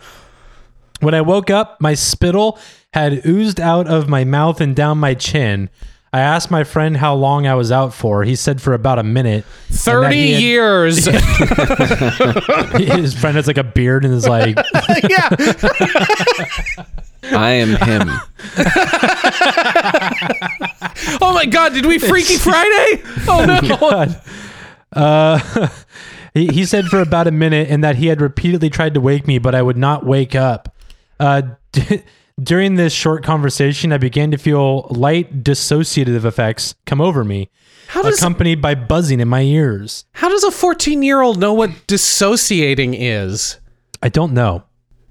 [1.00, 2.58] When I woke up, my spittle
[2.92, 5.68] had oozed out of my mouth and down my chin.
[6.12, 8.24] I asked my friend how long I was out for.
[8.24, 9.44] He said for about a minute.
[9.70, 11.04] 30 had- years.
[12.76, 14.56] His friend has like a beard and is like,
[15.08, 15.28] yeah.
[17.32, 18.10] I am him.
[21.22, 23.02] Oh my God, did we Freaky Friday?
[23.28, 23.76] Oh no.
[23.76, 24.20] God.
[24.92, 25.68] Uh,
[26.34, 29.26] He, he said for about a minute, and that he had repeatedly tried to wake
[29.26, 30.72] me, but I would not wake up.
[31.18, 31.42] Uh,
[31.72, 32.02] d-
[32.42, 37.50] during this short conversation, I began to feel light dissociative effects come over me,
[37.88, 40.04] How does accompanied by buzzing in my ears.
[40.12, 43.58] how does a 14 year old know what dissociating is?
[44.02, 44.64] I don't know.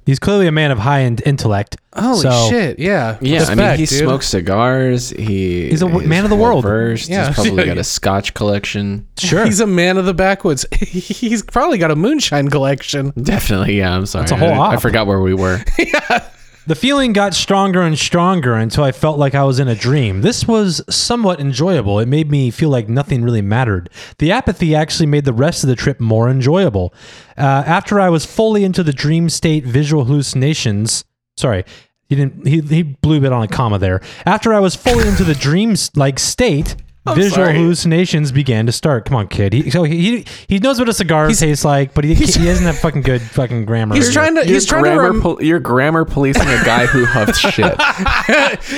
[0.06, 1.78] He's clearly a man of high in- intellect.
[1.96, 2.80] Holy so- shit!
[2.80, 3.90] Yeah, Yeah, I mean, he dude.
[4.00, 5.12] smokes cigars.
[5.12, 6.64] He He's a w- is man of the world.
[6.64, 7.10] well-versed.
[7.10, 7.28] Yeah.
[7.28, 9.08] He's probably got a Scotch collection.
[9.20, 9.46] Sure.
[9.46, 10.66] He's a man of the backwoods.
[10.80, 13.12] He's probably got a moonshine collection.
[13.22, 13.96] Definitely, yeah.
[13.96, 14.24] I'm sorry.
[14.24, 15.60] That's a whole I, I forgot where we were.
[16.70, 20.22] The feeling got stronger and stronger until I felt like I was in a dream.
[20.22, 21.98] This was somewhat enjoyable.
[21.98, 23.90] It made me feel like nothing really mattered.
[24.20, 26.94] The apathy actually made the rest of the trip more enjoyable.
[27.36, 31.06] Uh, after I was fully into the dream state visual hallucinations,
[31.38, 31.66] sorry,
[32.08, 32.46] he didn't.
[32.46, 34.00] He, he blew a bit on a comma there.
[34.28, 36.76] After I was fully into the dreams like state.
[37.08, 37.56] Visual sorry.
[37.56, 39.06] hallucinations began to start.
[39.06, 39.54] Come on, kid.
[39.54, 42.78] He, so he he knows what a cigar tastes like, but he, he doesn't have
[42.78, 43.96] fucking good fucking grammar.
[43.96, 44.44] He's trying to.
[44.44, 44.90] He's trying to.
[44.92, 47.82] grammar Rem- pol- you're grammar policing a guy who huffs shit.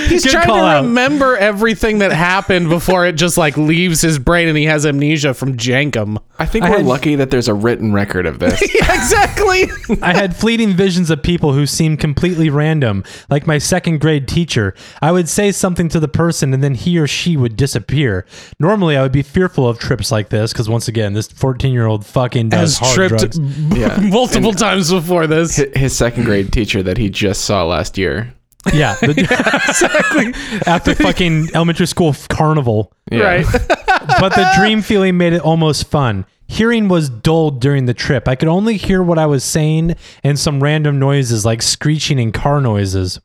[0.10, 0.84] he's Good trying to out.
[0.84, 5.34] remember everything that happened before it just like leaves his brain and he has amnesia
[5.34, 6.18] from Jenkem.
[6.40, 8.62] I think I we're had- lucky that there's a written record of this.
[8.74, 9.66] Yeah, exactly.
[10.02, 14.74] I had fleeting visions of people who seemed completely random, like my second grade teacher.
[15.02, 18.11] I would say something to the person and then he or she would disappear.
[18.60, 21.86] Normally, I would be fearful of trips like this because, once again, this 14 year
[21.86, 23.40] old fucking does Has hard tripped drugs.
[23.78, 24.00] Yeah.
[24.02, 25.56] multiple times before this.
[25.56, 28.34] His second grade teacher that he just saw last year.
[28.74, 28.96] Yeah.
[29.02, 30.34] exactly.
[30.66, 32.94] After fucking elementary school carnival.
[33.12, 33.24] Yeah.
[33.24, 33.46] Right.
[34.20, 36.26] But the dream feeling made it almost fun.
[36.48, 38.28] Hearing was dulled during the trip.
[38.28, 42.34] I could only hear what I was saying and some random noises like screeching and
[42.34, 43.20] car noises.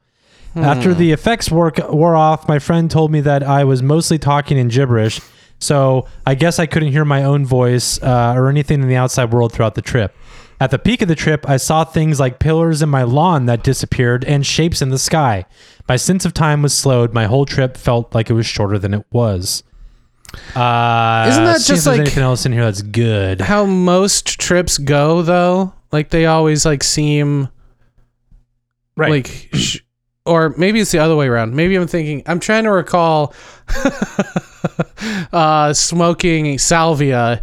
[0.57, 4.57] After the effects wore, wore off, my friend told me that I was mostly talking
[4.57, 5.21] in gibberish,
[5.59, 9.33] so I guess I couldn't hear my own voice uh, or anything in the outside
[9.33, 10.15] world throughout the trip.
[10.59, 13.63] At the peak of the trip, I saw things like pillars in my lawn that
[13.63, 15.45] disappeared and shapes in the sky.
[15.87, 17.13] My sense of time was slowed.
[17.13, 19.63] My whole trip felt like it was shorter than it was.
[20.55, 23.43] Uh, Isn't that just like- anything else in here that's good?
[23.43, 27.49] How most trips go though, like they always like seem
[28.97, 29.11] Right.
[29.11, 29.81] like sh-
[30.27, 31.55] or maybe it's the other way around.
[31.55, 33.35] Maybe I'm thinking I'm trying to recall
[35.33, 37.43] uh smoking salvia.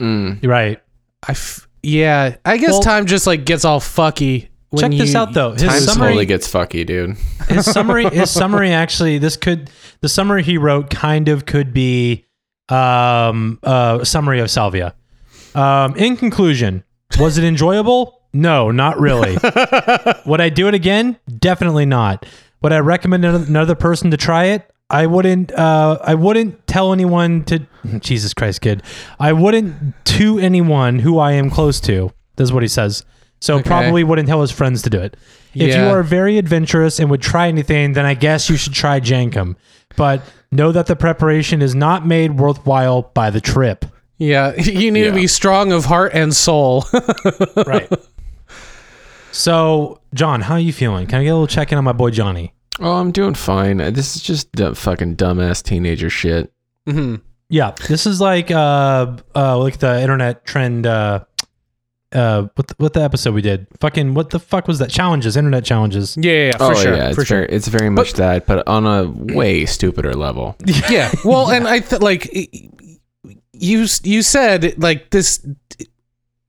[0.00, 0.44] Mm.
[0.46, 0.80] right.
[1.26, 4.48] I f- yeah, I guess Well- time just like gets all fucky.
[4.70, 5.52] When Check this out though.
[5.52, 7.16] His Time summary, slowly gets fucky, dude.
[7.48, 12.24] his summary his summary actually this could the summary he wrote kind of could be
[12.70, 14.94] um a summary of salvia
[15.54, 16.82] um in conclusion
[17.20, 19.36] was it enjoyable no not really
[20.26, 22.26] would i do it again definitely not
[22.62, 27.42] would i recommend another person to try it i wouldn't uh i wouldn't tell anyone
[27.44, 27.66] to
[28.00, 28.82] jesus christ kid
[29.18, 29.72] i wouldn't
[30.04, 33.04] to anyone who i am close to this is what he says
[33.40, 33.62] so Okay.
[33.68, 35.16] probably wouldn't tell his friends to do it
[35.54, 38.98] if you are very adventurous and would try anything, then I guess you should try
[38.98, 39.54] Jenkem.
[39.94, 40.20] But
[40.50, 43.84] know that the preparation is not made worthwhile by the trip.
[44.18, 45.10] Yeah, you need Yeah.
[45.10, 46.86] to be strong of heart and soul.
[47.64, 47.88] Right.
[49.34, 51.06] So, John, how are you feeling?
[51.06, 52.54] Can I get a little check in on my boy Johnny?
[52.80, 53.80] Oh, I'm doing fine.
[53.80, 56.52] Uh, This is just dumb, fucking dumbass teenager shit.
[56.88, 57.20] Mhm.
[57.48, 61.24] Yeah, this is like uh uh like the internet trend uh
[62.12, 63.66] uh what the, what the episode we did.
[63.80, 64.90] Fucking what the fuck was that?
[64.90, 66.16] Challenges, internet challenges.
[66.16, 66.96] Yeah, yeah, yeah, for oh sure.
[66.96, 67.38] yeah, it's for sure.
[67.42, 70.56] very, it's very much that, but on a way stupider level.
[70.90, 71.12] yeah.
[71.24, 72.28] Well, and I th- like
[73.52, 75.46] you you said like this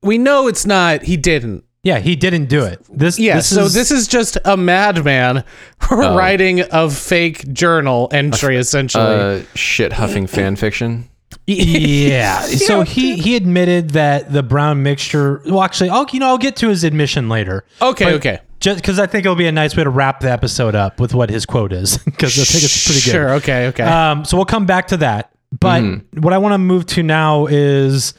[0.02, 1.64] we know it's not he didn't.
[1.86, 2.84] Yeah, he didn't do it.
[2.90, 5.44] This Yeah, this so is, this is just a madman
[5.90, 9.04] writing a fake journal entry essentially.
[9.04, 11.08] Uh, shit huffing fan fiction.
[11.46, 12.40] yeah.
[12.46, 15.40] So he he admitted that the brown mixture.
[15.46, 17.64] Well, actually, I'll you know I'll get to his admission later.
[17.80, 18.40] okay, But okay.
[18.58, 21.14] Just because I think it'll be a nice way to wrap the episode up with
[21.14, 23.10] what his quote is, because I think it's pretty good.
[23.12, 23.84] Sure, okay, okay.
[23.84, 25.30] Um, so we'll come back to that.
[25.60, 28.14] But what I want to move to now is,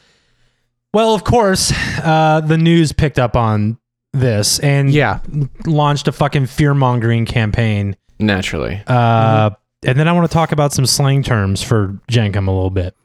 [0.92, 1.72] well, of course,
[2.02, 3.78] uh, the news picked up on
[4.12, 5.20] this and yeah.
[5.66, 7.96] launched a fucking fear mongering campaign.
[8.18, 8.82] Naturally.
[8.86, 9.50] Uh,
[9.86, 12.96] And then I want to talk about some slang terms for Jenkem a little bit.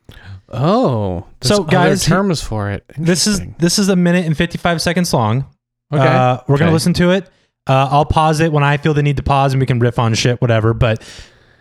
[0.49, 1.25] Oh.
[1.41, 2.83] So, guys, terms for it.
[2.97, 5.45] This is this is a minute and fifty five seconds long.
[5.91, 6.03] Okay.
[6.03, 7.29] Uh, we're gonna listen to it.
[7.67, 9.99] Uh, I'll pause it when I feel the need to pause, and we can riff
[9.99, 10.73] on shit, whatever.
[10.73, 11.01] But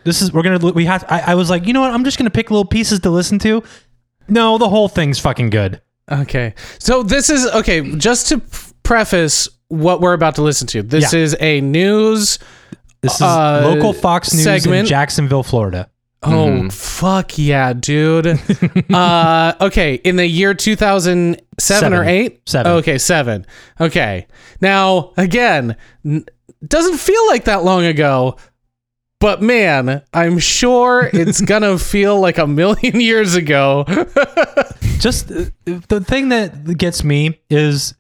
[0.05, 1.05] this is we're gonna we have.
[1.09, 1.91] I, I was like, you know what?
[1.91, 3.63] I'm just gonna pick little pieces to listen to.
[4.29, 5.81] No, the whole thing's fucking good.
[6.21, 6.55] Okay.
[6.79, 8.41] So this is okay, just to
[8.83, 10.83] preface what we're about to listen to.
[10.83, 11.19] This Yeah.
[11.21, 12.39] is a news
[13.01, 14.89] This is Uh, local Fox News in segment.
[14.89, 15.89] Jacksonville, Florida.
[16.25, 16.69] Oh Mm-hmm.
[16.69, 18.39] fuck yeah, dude.
[18.95, 22.09] uh okay, in the year 2007 or Seven.
[22.09, 22.49] 8?
[22.49, 22.73] Seven.
[22.73, 23.47] Okay, 7.
[23.81, 24.27] Okay.
[24.61, 26.25] Now, again, n-
[26.67, 28.37] doesn't feel like that long ago,
[29.23, 33.85] but man, I'm sure it's going to feel like a million years ago.
[34.99, 37.95] Just uh, the thing that gets me is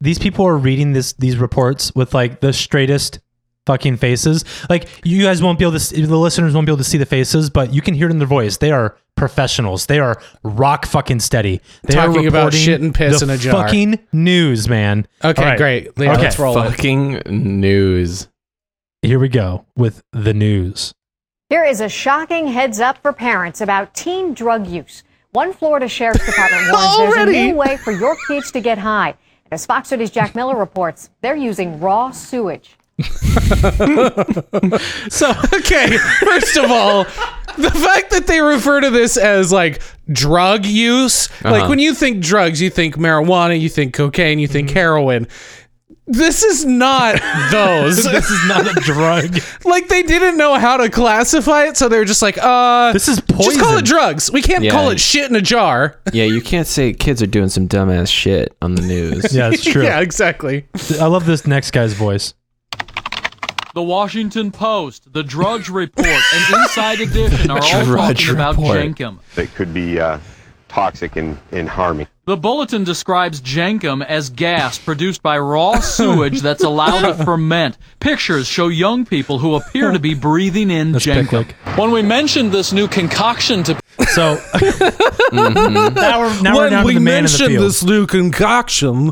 [0.00, 3.20] these people are reading this these reports with like the straightest
[3.66, 4.44] fucking faces.
[4.68, 6.98] Like you guys won't be able to, see, the listeners won't be able to see
[6.98, 8.58] the faces, but you can hear it in their voice.
[8.58, 9.86] They are professionals.
[9.86, 11.60] They are rock fucking steady.
[11.84, 13.62] They are Talking about reporting shit and piss the in a jar.
[13.64, 15.06] Fucking news, man.
[15.24, 15.56] Okay, All right.
[15.56, 15.84] great.
[15.96, 16.22] Yeah, Okay.
[16.22, 16.70] let's roll it.
[16.70, 18.28] Fucking news.
[19.04, 20.94] Here we go with the news.
[21.50, 25.02] Here is a shocking heads up for parents about teen drug use.
[25.32, 29.14] One Florida Sheriff's Department warns there's a new way for your kids to get high.
[29.52, 32.76] As Fox 30's Jack Miller reports, they're using raw sewage.
[35.10, 37.04] So Okay, first of all,
[37.58, 41.68] the fact that they refer to this as like drug use, like Uh-huh.
[41.68, 44.52] when you think drugs, you think marijuana, you think cocaine, you Mm-hmm.
[44.52, 45.28] think heroin.
[46.06, 47.18] This is not
[47.50, 48.04] those.
[48.04, 49.38] this is not a drug.
[49.64, 53.08] like they didn't know how to classify it, so they were just like, uh This
[53.08, 53.52] is poison.
[53.52, 54.30] Just call it drugs.
[54.30, 54.70] We can't Yeah.
[54.72, 55.98] call it shit in a jar.
[56.12, 59.32] Yeah, you can't say kids are doing some dumbass shit on the news.
[59.34, 59.82] Yeah, it's true.
[59.82, 60.66] yeah, exactly.
[61.00, 62.34] I love this next guy's voice.
[63.74, 68.78] The Washington Post, the Drudge Report, and Inside Edition are all Drudge talking about Report.
[68.78, 69.18] Jenkem.
[69.34, 70.18] that could be uh,
[70.68, 72.06] toxic and, and harming.
[72.26, 77.76] The bulletin describes Jenkem as gas produced by raw sewage that's allowed to ferment.
[78.00, 81.52] Pictures show young people who appear to be breathing in Let's Jenkem.
[81.76, 84.34] When we mentioned this new concoction to So
[85.32, 87.84] now we're now we're down to the man in the field.
[87.84, 89.10] new concoction,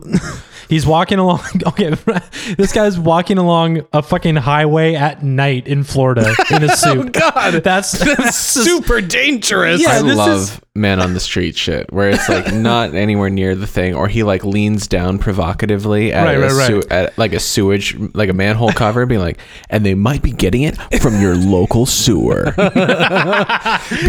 [0.72, 1.40] He's walking along.
[1.66, 1.90] Okay,
[2.56, 7.16] this guy's walking along a fucking highway at night in Florida in a oh, suit.
[7.16, 9.80] oh god, That's, that's super dangerous.
[9.82, 13.54] Yeah, I love is- man on the street shit where it's like not anywhere near
[13.54, 16.66] the thing, or he like leans down provocatively at, Right, a right, right.
[16.82, 20.32] sew- at like a sewage, like a manhole cover, being like, and they might be
[20.32, 22.52] getting it from your local sewer.
[22.56, 22.62] Be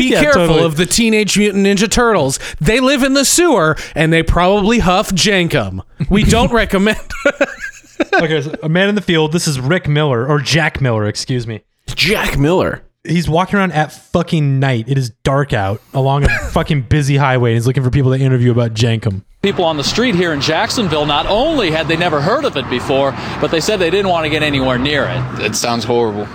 [0.09, 0.63] Yeah, careful totally.
[0.63, 2.39] of the Teenage Mutant Ninja Turtles.
[2.61, 5.81] They live in the sewer and they probably huff jankum.
[6.09, 6.99] We don't recommend.
[8.13, 8.41] okay.
[8.41, 9.31] So a man in the field.
[9.31, 11.05] This is Rick Miller or Jack Miller.
[11.07, 11.63] Excuse me.
[11.87, 12.83] Jack Miller.
[13.05, 14.87] He's walking around at fucking night.
[14.87, 17.49] It is dark out along a fucking busy highway.
[17.51, 19.23] And he's looking for people to interview about Jankum.
[19.41, 21.05] people on the street here in Jacksonville.
[21.05, 23.11] Not only had they never heard of it before,
[23.41, 25.45] but they said they didn't want to get anywhere near it.
[25.45, 26.21] It sounds horrible.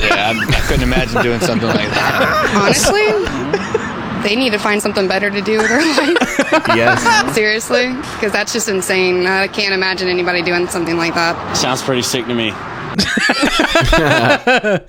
[0.00, 2.52] yeah, I, I couldn't imagine doing something like that.
[2.56, 3.93] Honestly,
[4.24, 6.66] they need to find something better to do with their life.
[6.74, 7.34] Yes.
[7.34, 9.26] Seriously, because that's just insane.
[9.26, 11.56] I can't imagine anybody doing something like that.
[11.56, 12.52] Sounds pretty sick to me.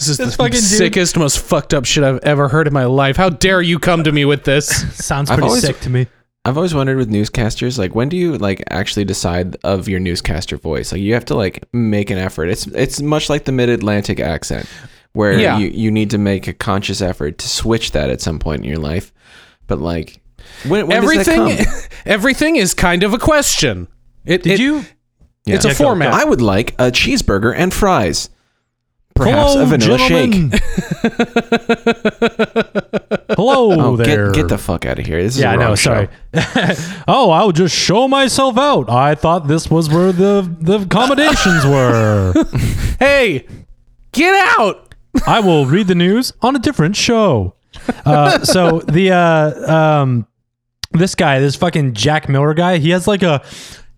[0.00, 2.86] This is the fucking dude- sickest, most fucked up shit I've ever heard in my
[2.86, 3.18] life.
[3.18, 4.66] How dare you come to me with this?
[5.04, 6.06] Sounds I've pretty always- sick to me.
[6.46, 10.56] I've always wondered with newscasters, like when do you like actually decide of your newscaster
[10.56, 10.90] voice?
[10.90, 12.46] Like you have to like make an effort.
[12.48, 14.66] It's it's much like the mid Atlantic accent,
[15.12, 15.58] where Yeah.
[15.58, 18.68] you, you need to make a conscious effort to switch that at some point in
[18.68, 19.12] your life.
[19.66, 20.20] But like
[20.66, 21.74] when, when does that everything, come?
[22.06, 23.88] everything is kind of a question.
[24.24, 24.84] It, Did it- you?
[25.46, 25.54] Yeah.
[25.56, 26.12] It's a Yeah, go, format.
[26.12, 28.28] I would like a cheeseburger and fries.
[29.14, 30.50] Perhaps Hello, a vanilla gentlemen.
[30.50, 30.60] shake.
[33.36, 34.30] Hello Oh, there.
[34.32, 35.22] get, get the fuck out of here.
[35.22, 35.74] This is Yeah, a I know.
[35.74, 36.08] Sorry.
[36.34, 36.74] show.
[37.08, 38.90] oh, I'll just show myself out.
[38.90, 42.32] I thought this was where the the accommodations were.
[42.98, 43.46] hey,
[44.12, 44.89] get out!
[45.26, 47.54] I will read the news on a different show.
[48.04, 50.26] Uh, so the uh, um,
[50.92, 53.42] this guy, this fucking Jack Miller guy, he has like a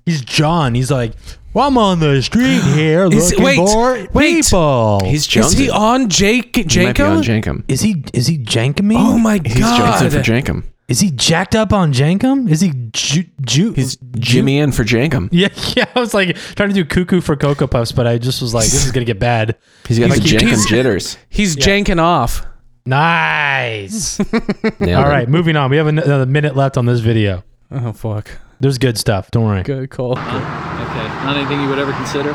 [0.05, 0.75] he's John.
[0.75, 1.12] He's like,
[1.55, 4.42] well, I'm on the street here Is- looking wait, for wait.
[4.42, 5.01] people.
[5.05, 7.42] He's Is he on Jake He might be on Jankum?
[7.42, 7.64] Jankum.
[7.68, 9.46] is he is he janking Oh my god.
[9.53, 10.12] He's god!
[10.12, 10.64] For Jankum.
[10.88, 12.51] Is he jacked up on Jankum?
[12.51, 15.29] Is he ju- ju- He's Jimmy in for Jankum.
[15.33, 15.87] Yeah, yeah.
[15.95, 18.64] I was like trying to do cuckoo for Cocoa Puffs, but I just was like,
[18.64, 19.57] this is gonna get bad.
[19.88, 21.16] He's got He's- the Jankum he's- jitters.
[21.29, 22.45] He's janking off.
[22.85, 24.18] Nice.
[24.81, 25.14] Nailed All it.
[25.14, 25.71] right, moving on.
[25.71, 27.45] We have an- another minute left on this video.
[27.71, 28.29] Oh fuck!
[28.61, 29.31] There's good stuff.
[29.31, 29.62] Don't worry.
[29.62, 30.12] Good call.
[30.18, 32.33] Okay, not anything you would ever consider?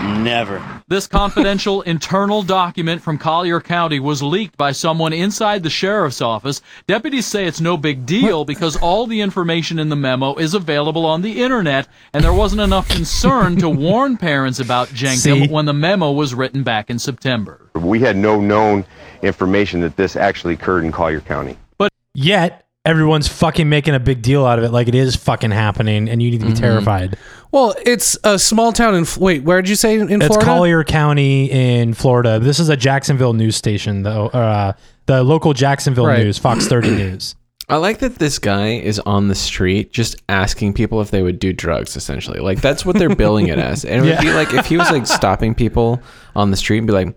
[0.00, 0.62] Never.
[0.88, 6.62] This confidential internal document from Collier County was leaked by someone inside the sheriff's office.
[6.86, 11.04] Deputies say it's no big deal because all the information in the memo is available
[11.06, 15.48] on the internet, and there wasn't enough concern to warn parents about Jenkem See?
[15.48, 17.70] when the memo was written back in September.
[17.74, 18.84] We had no known
[19.22, 21.56] information that this actually occurred in Collier County.
[21.78, 25.50] But yet everyone's fucking making a big deal out of it, like it is fucking
[25.50, 27.16] happening, and you need to be terrified.
[27.52, 29.06] Well, it's a small town in.
[29.18, 30.44] Wait, where did you say in It's Florida?
[30.46, 32.38] Collier County in Florida.
[32.38, 34.28] This is a Jacksonville news station, though.
[34.28, 34.72] Uh,
[35.06, 36.22] the local Jacksonville Right.
[36.22, 37.34] news, Fox 30 News.
[37.68, 41.38] I like that this guy is on the street just asking people if they would
[41.38, 41.96] do drugs.
[41.96, 43.84] Essentially, like that's what they're billing it as.
[43.84, 46.00] And it would be like if he was like stopping people
[46.34, 47.16] on the street and be like,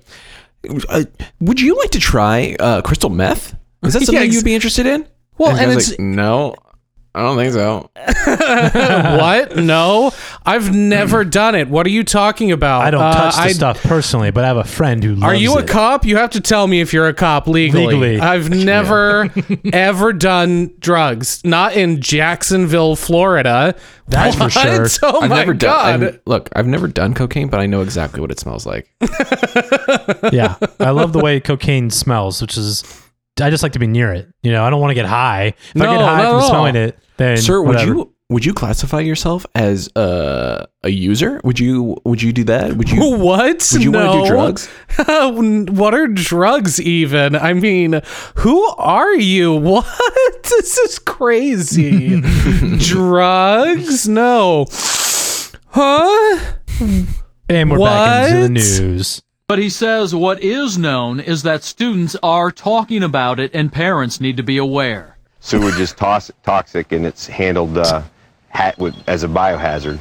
[0.90, 1.06] uh,
[1.40, 3.56] "Would you like to try uh, crystal meth?
[3.84, 5.08] Is that Yeah, something ex- you'd be interested in?"
[5.38, 6.56] Well, the and it's- like, no,
[7.16, 7.92] I don't think so.
[9.18, 9.56] what?
[9.58, 10.12] No,
[10.48, 11.68] I've never done it.
[11.70, 12.82] What are you talking about?
[12.82, 15.24] I don't Uh, touch the I- stuff personally, but I have a friend who loves
[15.24, 15.68] Are you a it.
[15.68, 16.06] cop?
[16.06, 17.86] You have to tell me if you're a cop legally.
[17.86, 18.20] Legally.
[18.20, 19.30] I've never
[19.74, 21.40] ever done drugs.
[21.46, 23.76] Not in Jacksonville, Florida.
[24.08, 24.52] That's for What?
[24.54, 24.88] sure.
[25.04, 26.00] Oh I've my never god.
[26.00, 26.04] done.
[26.10, 28.90] I've- look, I've never done cocaine, but I know exactly what it smells like.
[30.32, 32.84] yeah, I love the way cocaine smells, which is
[33.42, 34.28] I just like to be near it.
[34.44, 35.54] You know, I don't want to get high.
[35.76, 39.00] If I No, get high from smelling it, then Sir, would you would you classify
[39.00, 41.42] yourself as a a user?
[41.44, 42.74] Would you would you do that?
[42.74, 43.68] Would you what?
[43.74, 44.24] would you want to No.
[44.24, 44.68] do drugs?
[45.78, 47.36] what are drugs even?
[47.36, 48.02] I mean,
[48.36, 49.54] who are you?
[49.60, 49.86] What?
[50.44, 52.22] This is crazy.
[52.78, 54.08] drugs?
[54.08, 54.66] No.
[55.68, 56.54] Huh?
[57.50, 59.22] And we're back into the news.
[59.54, 64.20] But he says what is known is that students are talking about it and parents
[64.20, 65.16] need to be aware.
[65.42, 68.02] Sewage is tos- toxic and it's handled uh,
[68.50, 70.00] hat with, as a biohazard.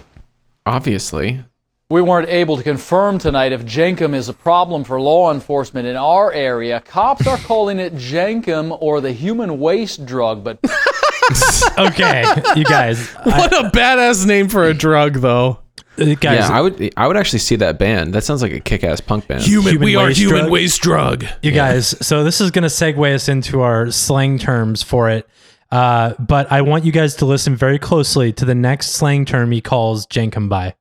[0.65, 1.45] Obviously.
[1.91, 5.97] We weren't able to confirm tonight if Jenkem is a problem for law enforcement in
[5.97, 6.81] our area.
[6.81, 10.61] Cops are calling it Jenkem or the human waste drug, but
[11.79, 12.25] Okay,
[12.57, 13.07] you guys.
[13.25, 15.59] What a badass name for a drug, though.
[15.99, 18.15] Uh, guys, yeah, I would I would actually see that band.
[18.15, 19.43] That sounds like a kick-ass punk band.
[19.43, 20.51] Human, Human we are human drug?
[20.51, 21.25] waste drug.
[21.43, 25.29] You guys, so this is going to segue us into our slang terms for it.
[25.71, 29.51] Uh, but I want you guys to listen very closely to the next slang term
[29.53, 30.75] he calls Jankum by.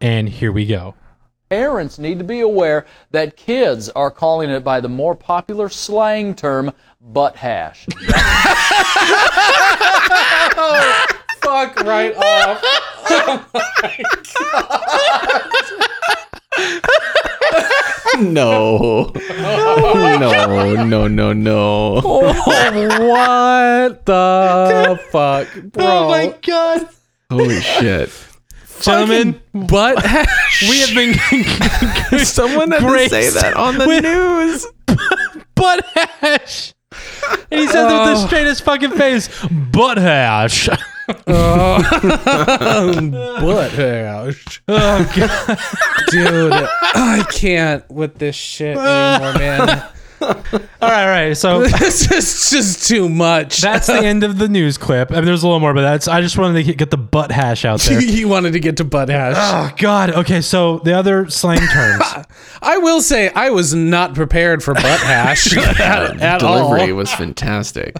[0.00, 0.94] And here we go.
[1.50, 6.34] parents need to be aware that kids are calling it by the more popular slang
[6.34, 7.86] term butt hash.
[11.48, 12.62] Fuck right off.
[18.18, 19.10] no.
[20.18, 22.02] no, no, no, no.
[22.02, 25.86] what the fuck, bro?
[25.86, 26.86] Oh my god.
[27.30, 28.10] Holy shit.
[28.82, 30.62] Gentlemen, Butt hash.
[30.68, 31.14] we have been
[32.26, 34.66] Someone had to say that on the news.
[35.54, 36.74] butt hash.
[37.50, 38.26] And he says it with the oh.
[38.26, 39.30] straightest fucking face.
[39.72, 40.68] Butt hash.
[41.26, 41.78] Oh.
[43.40, 44.62] butt hash.
[44.68, 45.58] Oh, God.
[46.10, 49.88] Dude, I can't with this shit anymore, man.
[50.20, 51.36] All right, all right.
[51.36, 53.60] So this is just too much.
[53.60, 55.12] that's the end of the news clip.
[55.12, 57.30] I mean, there's a little more, but that's I just wanted to get the butt
[57.30, 58.00] hash out there.
[58.00, 59.36] he wanted to get to butt hash.
[59.38, 60.10] Oh God.
[60.10, 62.04] Okay, so the other slang terms.
[62.60, 66.96] I will say I was not prepared for butt hash at, at Delivery all.
[66.96, 67.94] was fantastic.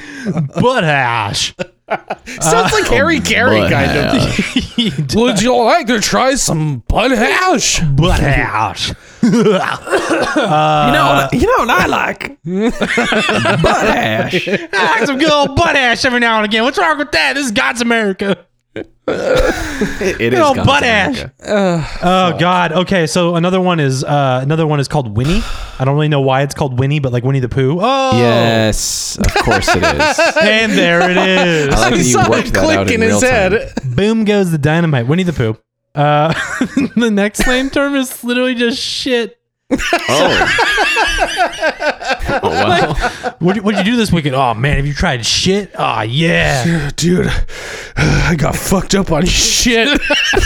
[0.61, 1.54] butt hash.
[2.41, 5.14] Sounds like Harry oh, Carey Butt kind of.
[5.14, 7.80] Would you like to try some butt hash?
[7.80, 8.93] butt hash.
[9.22, 12.39] you know, uh, you know what I like?
[12.45, 14.49] Butt hash.
[14.49, 16.64] I like some good old butt hash every now and again.
[16.64, 17.34] What's wrong with that?
[17.34, 18.45] This is God's America.
[18.74, 21.18] It, it is old butt hash.
[21.18, 21.88] America.
[22.02, 22.72] Oh God.
[22.72, 25.40] Okay, so another one is uh another one is called Winnie.
[25.78, 27.78] I don't really know why it's called Winnie, but like Winnie the Pooh.
[27.80, 30.20] Oh Yes, of course it is.
[30.40, 31.74] And there it is.
[31.74, 33.94] I like that you worked it that out click in in real his time.
[33.94, 35.06] Boom goes the dynamite.
[35.06, 35.56] Winnie the Pooh.
[35.94, 36.32] Uh,
[36.96, 39.38] the next slang term is literally just shit.
[39.70, 39.76] Oh.
[42.42, 42.94] oh wow.
[43.38, 44.34] What would you do this weekend?
[44.34, 45.70] Oh man, have you tried shit?
[45.78, 46.90] Oh yeah.
[46.96, 47.26] Dude,
[47.96, 50.00] I got fucked up on shit.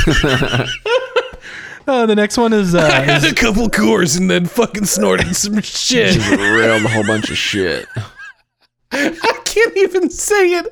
[1.84, 4.84] Uh, the next one is, I uh, had is a couple Coors and then fucking
[4.84, 6.14] snorted some shit.
[6.14, 7.88] Just railed a whole bunch of shit.
[8.92, 10.68] I can't even say it.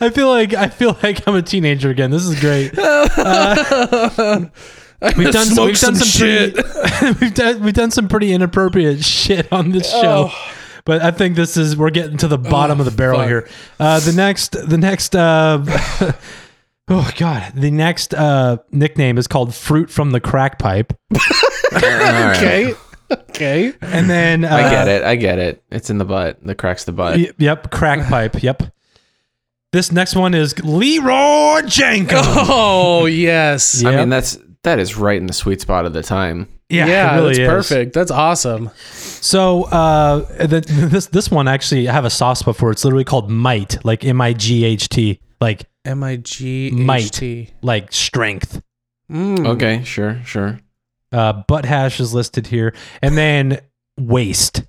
[0.00, 2.12] I feel like I feel like I'm a teenager again.
[2.12, 2.72] This is great.
[2.78, 4.46] Uh,
[5.16, 9.04] we've done Smoke we've done some some pretty, we've done we've done some pretty inappropriate
[9.04, 10.30] shit on this show.
[10.84, 13.28] But I think this is we're getting to the bottom of the barrel fuck.
[13.28, 13.48] here.
[13.78, 15.62] Uh, the next the next uh,
[16.88, 20.92] oh god the next uh, nickname is called fruit from the crack pipe,
[21.72, 22.74] Okay.
[23.12, 23.72] Okay.
[23.80, 25.02] and then uh, I get it.
[25.02, 25.62] I get it.
[25.70, 26.38] It's in the butt.
[26.44, 27.18] The cracks the butt.
[27.18, 28.42] y- yep, crack pipe.
[28.42, 28.62] Yep.
[29.72, 32.22] This next one is Leeroy Jenkins.
[32.24, 33.84] Oh yes.
[33.84, 36.48] I mean, that's That is right in the sweet spot of the time.
[36.68, 37.48] Yeah, yeah, it really that's is.
[37.48, 37.94] perfect.
[37.94, 38.70] That's awesome.
[38.92, 42.70] So uh, the, this this one actually I have a sauce before.
[42.70, 47.20] It's literally called might, like M I G H T, like M I G Might.
[47.62, 48.62] Like strength.
[49.10, 49.46] Mm.
[49.46, 50.60] Okay, sure, sure.
[51.10, 53.60] Uh, butt hash is listed here, and then
[53.98, 54.62] waste.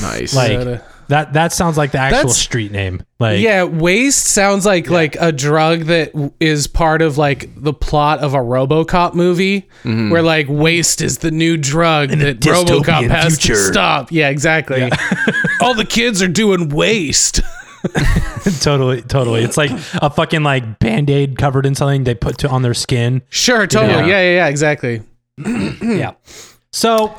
[0.00, 0.34] Nice.
[0.36, 1.32] Like that.
[1.34, 3.02] That sounds like the actual That's- street name.
[3.20, 8.20] Like yeah, waste sounds like like a drug that is part of like the plot
[8.20, 10.10] of a RoboCop movie, mm-hmm.
[10.10, 13.54] where like waste is the new drug In that RoboCop dystopian has future.
[13.54, 14.12] to stop.
[14.12, 14.82] Yeah, exactly.
[15.60, 17.40] All the kids are doing waste.
[18.60, 19.44] totally, totally.
[19.44, 22.74] It's like a fucking like band aid covered in something they put to, on their
[22.74, 23.22] skin.
[23.28, 23.92] Sure, totally.
[23.92, 24.06] Yeah.
[24.06, 25.02] Yeah, yeah, yeah, exactly.
[25.38, 26.14] yeah.
[26.72, 27.16] So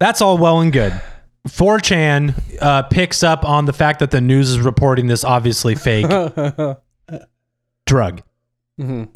[0.00, 1.00] that's all well and good.
[1.48, 6.06] 4chan uh, picks up on the fact that the news is reporting this obviously fake
[7.86, 8.22] drug.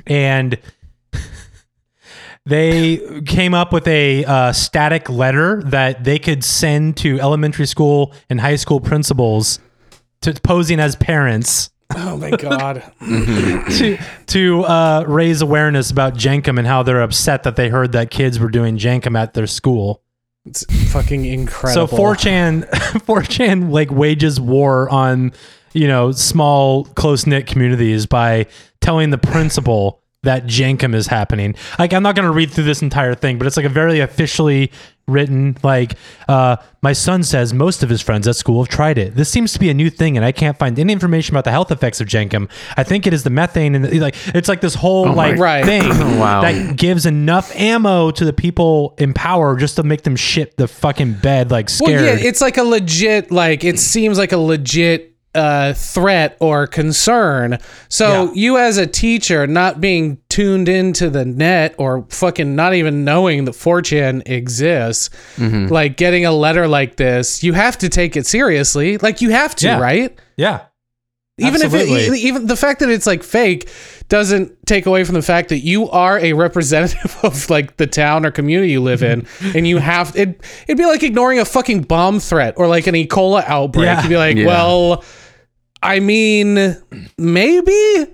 [0.07, 0.59] And
[2.45, 8.13] they came up with a uh, static letter that they could send to elementary school
[8.31, 9.59] and high school principals
[10.21, 12.83] to posing as parents Oh my god.
[13.01, 18.11] to to uh, raise awareness about Jenkem and how they're upset that they heard that
[18.11, 20.03] kids were doing Jenkem at their school.
[20.47, 21.89] It's fucking incredible.
[21.89, 25.33] So 4chan 4chan like wages war on
[25.73, 28.47] you know small close knit communities by
[28.81, 31.55] telling the principal that Jenkem is happening.
[31.79, 34.01] Like I'm not going to read through this entire thing, but it's like a very
[34.01, 34.71] officially
[35.09, 35.93] written like
[36.29, 39.15] uh my son says most of his friends at school have tried it.
[39.15, 41.53] This seems to be a new thing and I can't find any information about the
[41.53, 42.51] health effects of Jenkem.
[42.77, 45.65] I think it is the methane and the, like it's like this whole like Right.
[45.65, 46.41] thing Wow.
[46.43, 50.67] that gives enough ammo to the people in power just to make them shit the
[50.67, 55.16] fucking bed like Well, yeah, it's like a legit, like it seems like a legit
[55.37, 57.59] uh, threat or concern.
[57.89, 58.31] So Yeah.
[58.35, 63.45] you as a teacher, not being tuned into the net or fucking not even knowing
[63.45, 65.67] that 4chan exists, Mm-hmm.
[65.73, 68.99] like getting a letter like this, you have to take it seriously.
[68.99, 69.79] Like you have to, Yeah.
[69.81, 70.19] right?
[70.37, 70.61] yeah.
[71.39, 73.69] Even if it, even the fact that it's like fake
[74.09, 78.25] doesn't take away from the fact that you are a representative of like the town
[78.25, 80.41] or community you live in, and you have it.
[80.67, 83.07] It'd be like ignoring a fucking bomb threat or like an E.
[83.07, 83.85] coli outbreak.
[83.85, 84.03] Yeah.
[84.03, 84.47] You'd be like, Yeah.
[84.47, 85.05] well,
[85.83, 86.77] I mean,
[87.19, 88.07] maybe.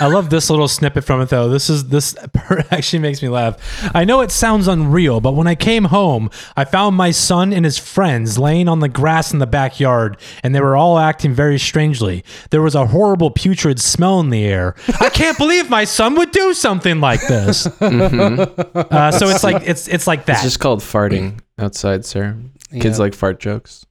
[0.00, 1.48] I love this little snippet from it though.
[1.48, 2.16] This is this
[2.72, 3.58] actually makes me laugh.
[3.94, 7.64] I know it sounds unreal, but when I came home, I found my son and
[7.64, 11.58] his friends laying on the grass in the backyard, and they were all acting very
[11.60, 12.24] strangely.
[12.50, 14.74] There was a horrible putrid smell in the air.
[14.98, 17.68] I can't believe my son would do something like this.
[17.82, 20.34] Uh, so it's like it's it's like that.
[20.36, 22.36] It's just called farting outside, sir.
[22.72, 23.04] Kids Yeah.
[23.04, 23.86] like fart jokes.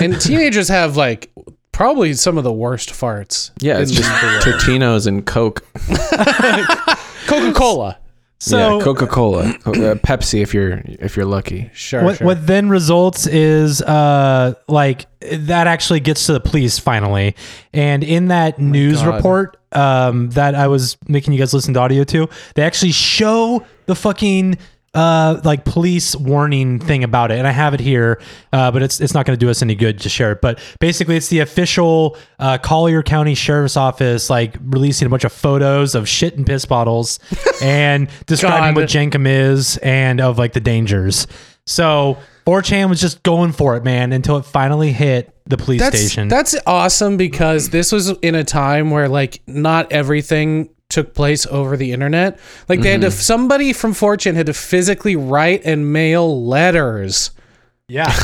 [0.00, 1.30] And teenagers have like
[1.78, 3.52] probably some of the worst farts.
[3.60, 4.50] Yeah, it's just the.
[4.50, 5.64] Totinos and Coke.
[7.28, 7.98] Coca Cola.
[8.40, 11.70] so yeah, Coca Cola, uh, Pepsi if you're if you're lucky.
[11.72, 12.02] Sure.
[12.02, 12.26] what, sure.
[12.26, 17.36] what then results is uh like that actually gets to the police finally
[17.72, 19.16] and in that news God.
[19.16, 23.66] report um that i was making you guys listen to audio to they actually show
[23.86, 24.56] the fucking
[24.94, 27.38] uh like police warning thing about it.
[27.38, 28.20] And i have it here
[28.52, 30.40] uh but it's it's not going to do us any good to share it.
[30.40, 35.32] But basically it's the official uh collier county sheriff's office like releasing a bunch of
[35.32, 37.20] photos of shit and piss bottles
[37.62, 41.26] and describing what jenkem is and of like the dangers.
[41.66, 42.16] So
[42.46, 46.28] 4chan was just going for it man until it finally hit the police that's, station.
[46.28, 51.76] That's awesome because this was in a time where like not everything took place over
[51.76, 52.38] the internet.
[52.68, 53.10] Like they had Mm-hmm.
[53.10, 57.30] to somebody from 4chan had to physically write and mail letters.
[57.88, 58.14] yeah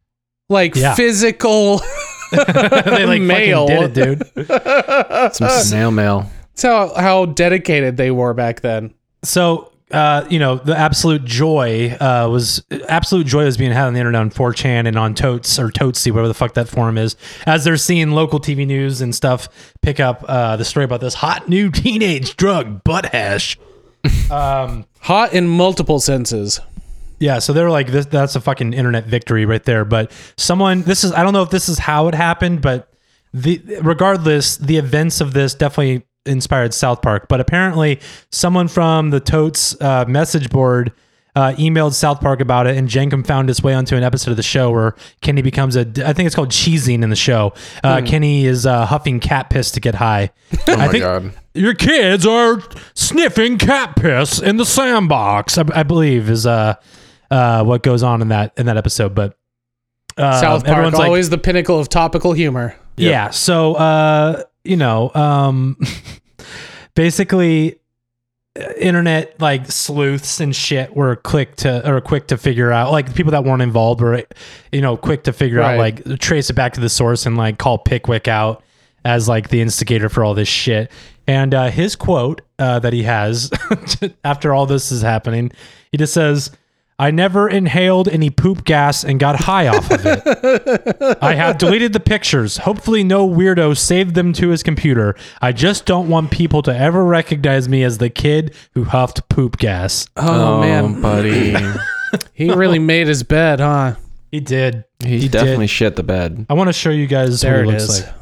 [0.48, 0.94] Like Yeah.
[0.94, 1.80] physical
[2.32, 3.66] they like mail.
[3.68, 6.30] fucking did it dude Some snail mail.
[6.54, 8.94] That's how, how dedicated they were back then.
[9.24, 13.94] so uh, you know the absolute joy uh, was absolute joy was being had on
[13.94, 17.16] the internet on 4chan and on Totse or Totesy, whatever the fuck that forum is,
[17.46, 19.48] as they're seeing local TV news and stuff
[19.82, 23.58] pick up uh, the story about this hot new teenage drug, butt hash.
[25.00, 26.60] Hot in multiple senses.
[27.18, 31.04] Yeah, so they're like, this, "That's a fucking internet victory right there." But someone, this
[31.04, 32.92] is I don't know if this is how it happened, but
[33.32, 37.26] the regardless, the events of this definitely inspired South Park.
[37.28, 38.00] But apparently,
[38.30, 40.92] someone from the Totse uh, message board
[41.34, 44.36] uh, emailed South Park about it, and Jenkem found his way onto an episode of
[44.36, 47.54] the show where Kenny becomes a, I think it's called cheesing in the show.
[47.82, 50.30] Uh, Kenny is uh, huffing cat piss to get high.
[50.68, 51.32] Oh I my think god.
[51.54, 52.62] your kids are
[52.94, 55.56] sniffing cat piss in the sandbox.
[55.56, 56.74] I, I believe is uh,
[57.30, 59.14] uh, what goes on in that in that episode.
[59.14, 59.38] But
[60.18, 62.76] uh, South Park, everyone's like, always the pinnacle of topical humor.
[62.98, 63.30] yeah.
[63.30, 65.76] So uh, you know, um,
[66.94, 67.78] basically,
[68.78, 73.32] internet like sleuths and shit were quick to or quick to figure out like people
[73.32, 74.22] that weren't involved were
[74.72, 77.56] you know quick to figure out like trace it back to the source and like
[77.56, 78.62] call Pickwick out
[79.04, 80.90] as like the instigator for all this shit.
[81.26, 83.50] And uh, his quote uh, that he has
[84.24, 85.52] after all this is happening,
[85.90, 86.50] he just says,
[87.02, 91.18] I never inhaled any poop gas and got high off of it.
[91.20, 92.58] I have deleted the pictures.
[92.58, 95.16] Hopefully, no weirdo saved them to his computer.
[95.40, 99.56] I just don't want people to ever recognize me as the kid who huffed poop
[99.56, 100.06] gas.
[100.16, 101.56] Oh, man, oh, buddy.
[102.34, 103.96] he really made his bed, huh?
[104.30, 104.84] He did.
[105.02, 105.70] He, He definitely did.
[105.70, 106.46] shit the bed.
[106.48, 108.04] I want to show you guys There what it looks is.
[108.04, 108.14] like.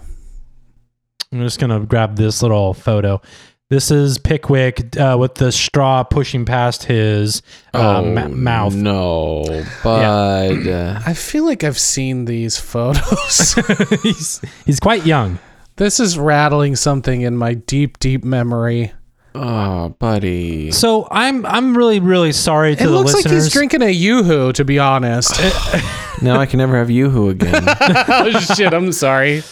[1.33, 3.21] I'm just gonna grab this little photo.
[3.71, 7.41] This is Pickwick uh, with the straw pushing past his
[7.73, 8.75] uh, ma- mouth.
[8.75, 10.03] Oh, No, bud.
[10.67, 13.55] uh, I feel like I've seen these photos.
[14.03, 15.39] he's he's quite young.
[15.77, 18.93] this is rattling something in my deep, deep memory.
[19.35, 20.73] Oh, buddy.
[20.73, 24.53] So I'm I'm really really sorry to It the looks like he's drinking a yoo-hoo,
[24.55, 25.41] to be honest.
[26.23, 27.65] Now I can never have YooHoo again.
[28.09, 28.75] oh shit!
[28.75, 29.43] I'm sorry.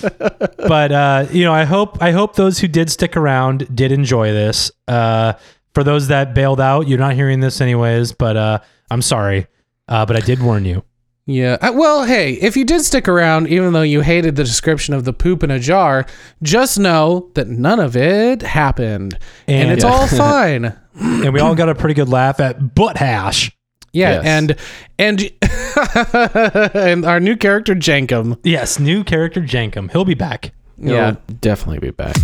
[0.59, 4.33] but uh, you know, I hope I hope those who did stick around did enjoy
[4.33, 4.71] this.
[4.87, 5.35] Uh,
[5.75, 8.13] for those that bailed out, you're not hearing this anyways.
[8.13, 8.59] But uh,
[8.91, 9.47] I'm sorry.
[9.89, 10.85] Uh, but I did warn you.
[11.31, 11.59] Yeah.
[11.61, 15.05] Uh, well, hey, if you did stick around, even though you hated the description of
[15.05, 16.07] the poop in a jar,
[16.43, 19.91] just know that none of it happened, and, And- it's Yeah.
[19.91, 20.73] all fine.
[20.99, 23.53] And we all got a pretty good laugh at butt hash.
[23.93, 24.25] Yeah, Yes.
[24.27, 24.57] and
[24.99, 28.39] and and our new character Jankum.
[28.43, 29.91] Yes, new character Jankum.
[29.93, 30.53] He'll be back.
[30.79, 31.13] Yeah.
[31.29, 32.17] He'll definitely be back.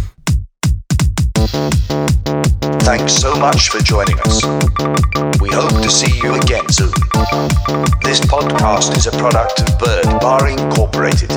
[2.85, 4.43] Thanks so much for joining us.
[5.41, 6.93] We hope to see you again soon.
[8.03, 11.31] This podcast is a product of Bird Bar Incorporated.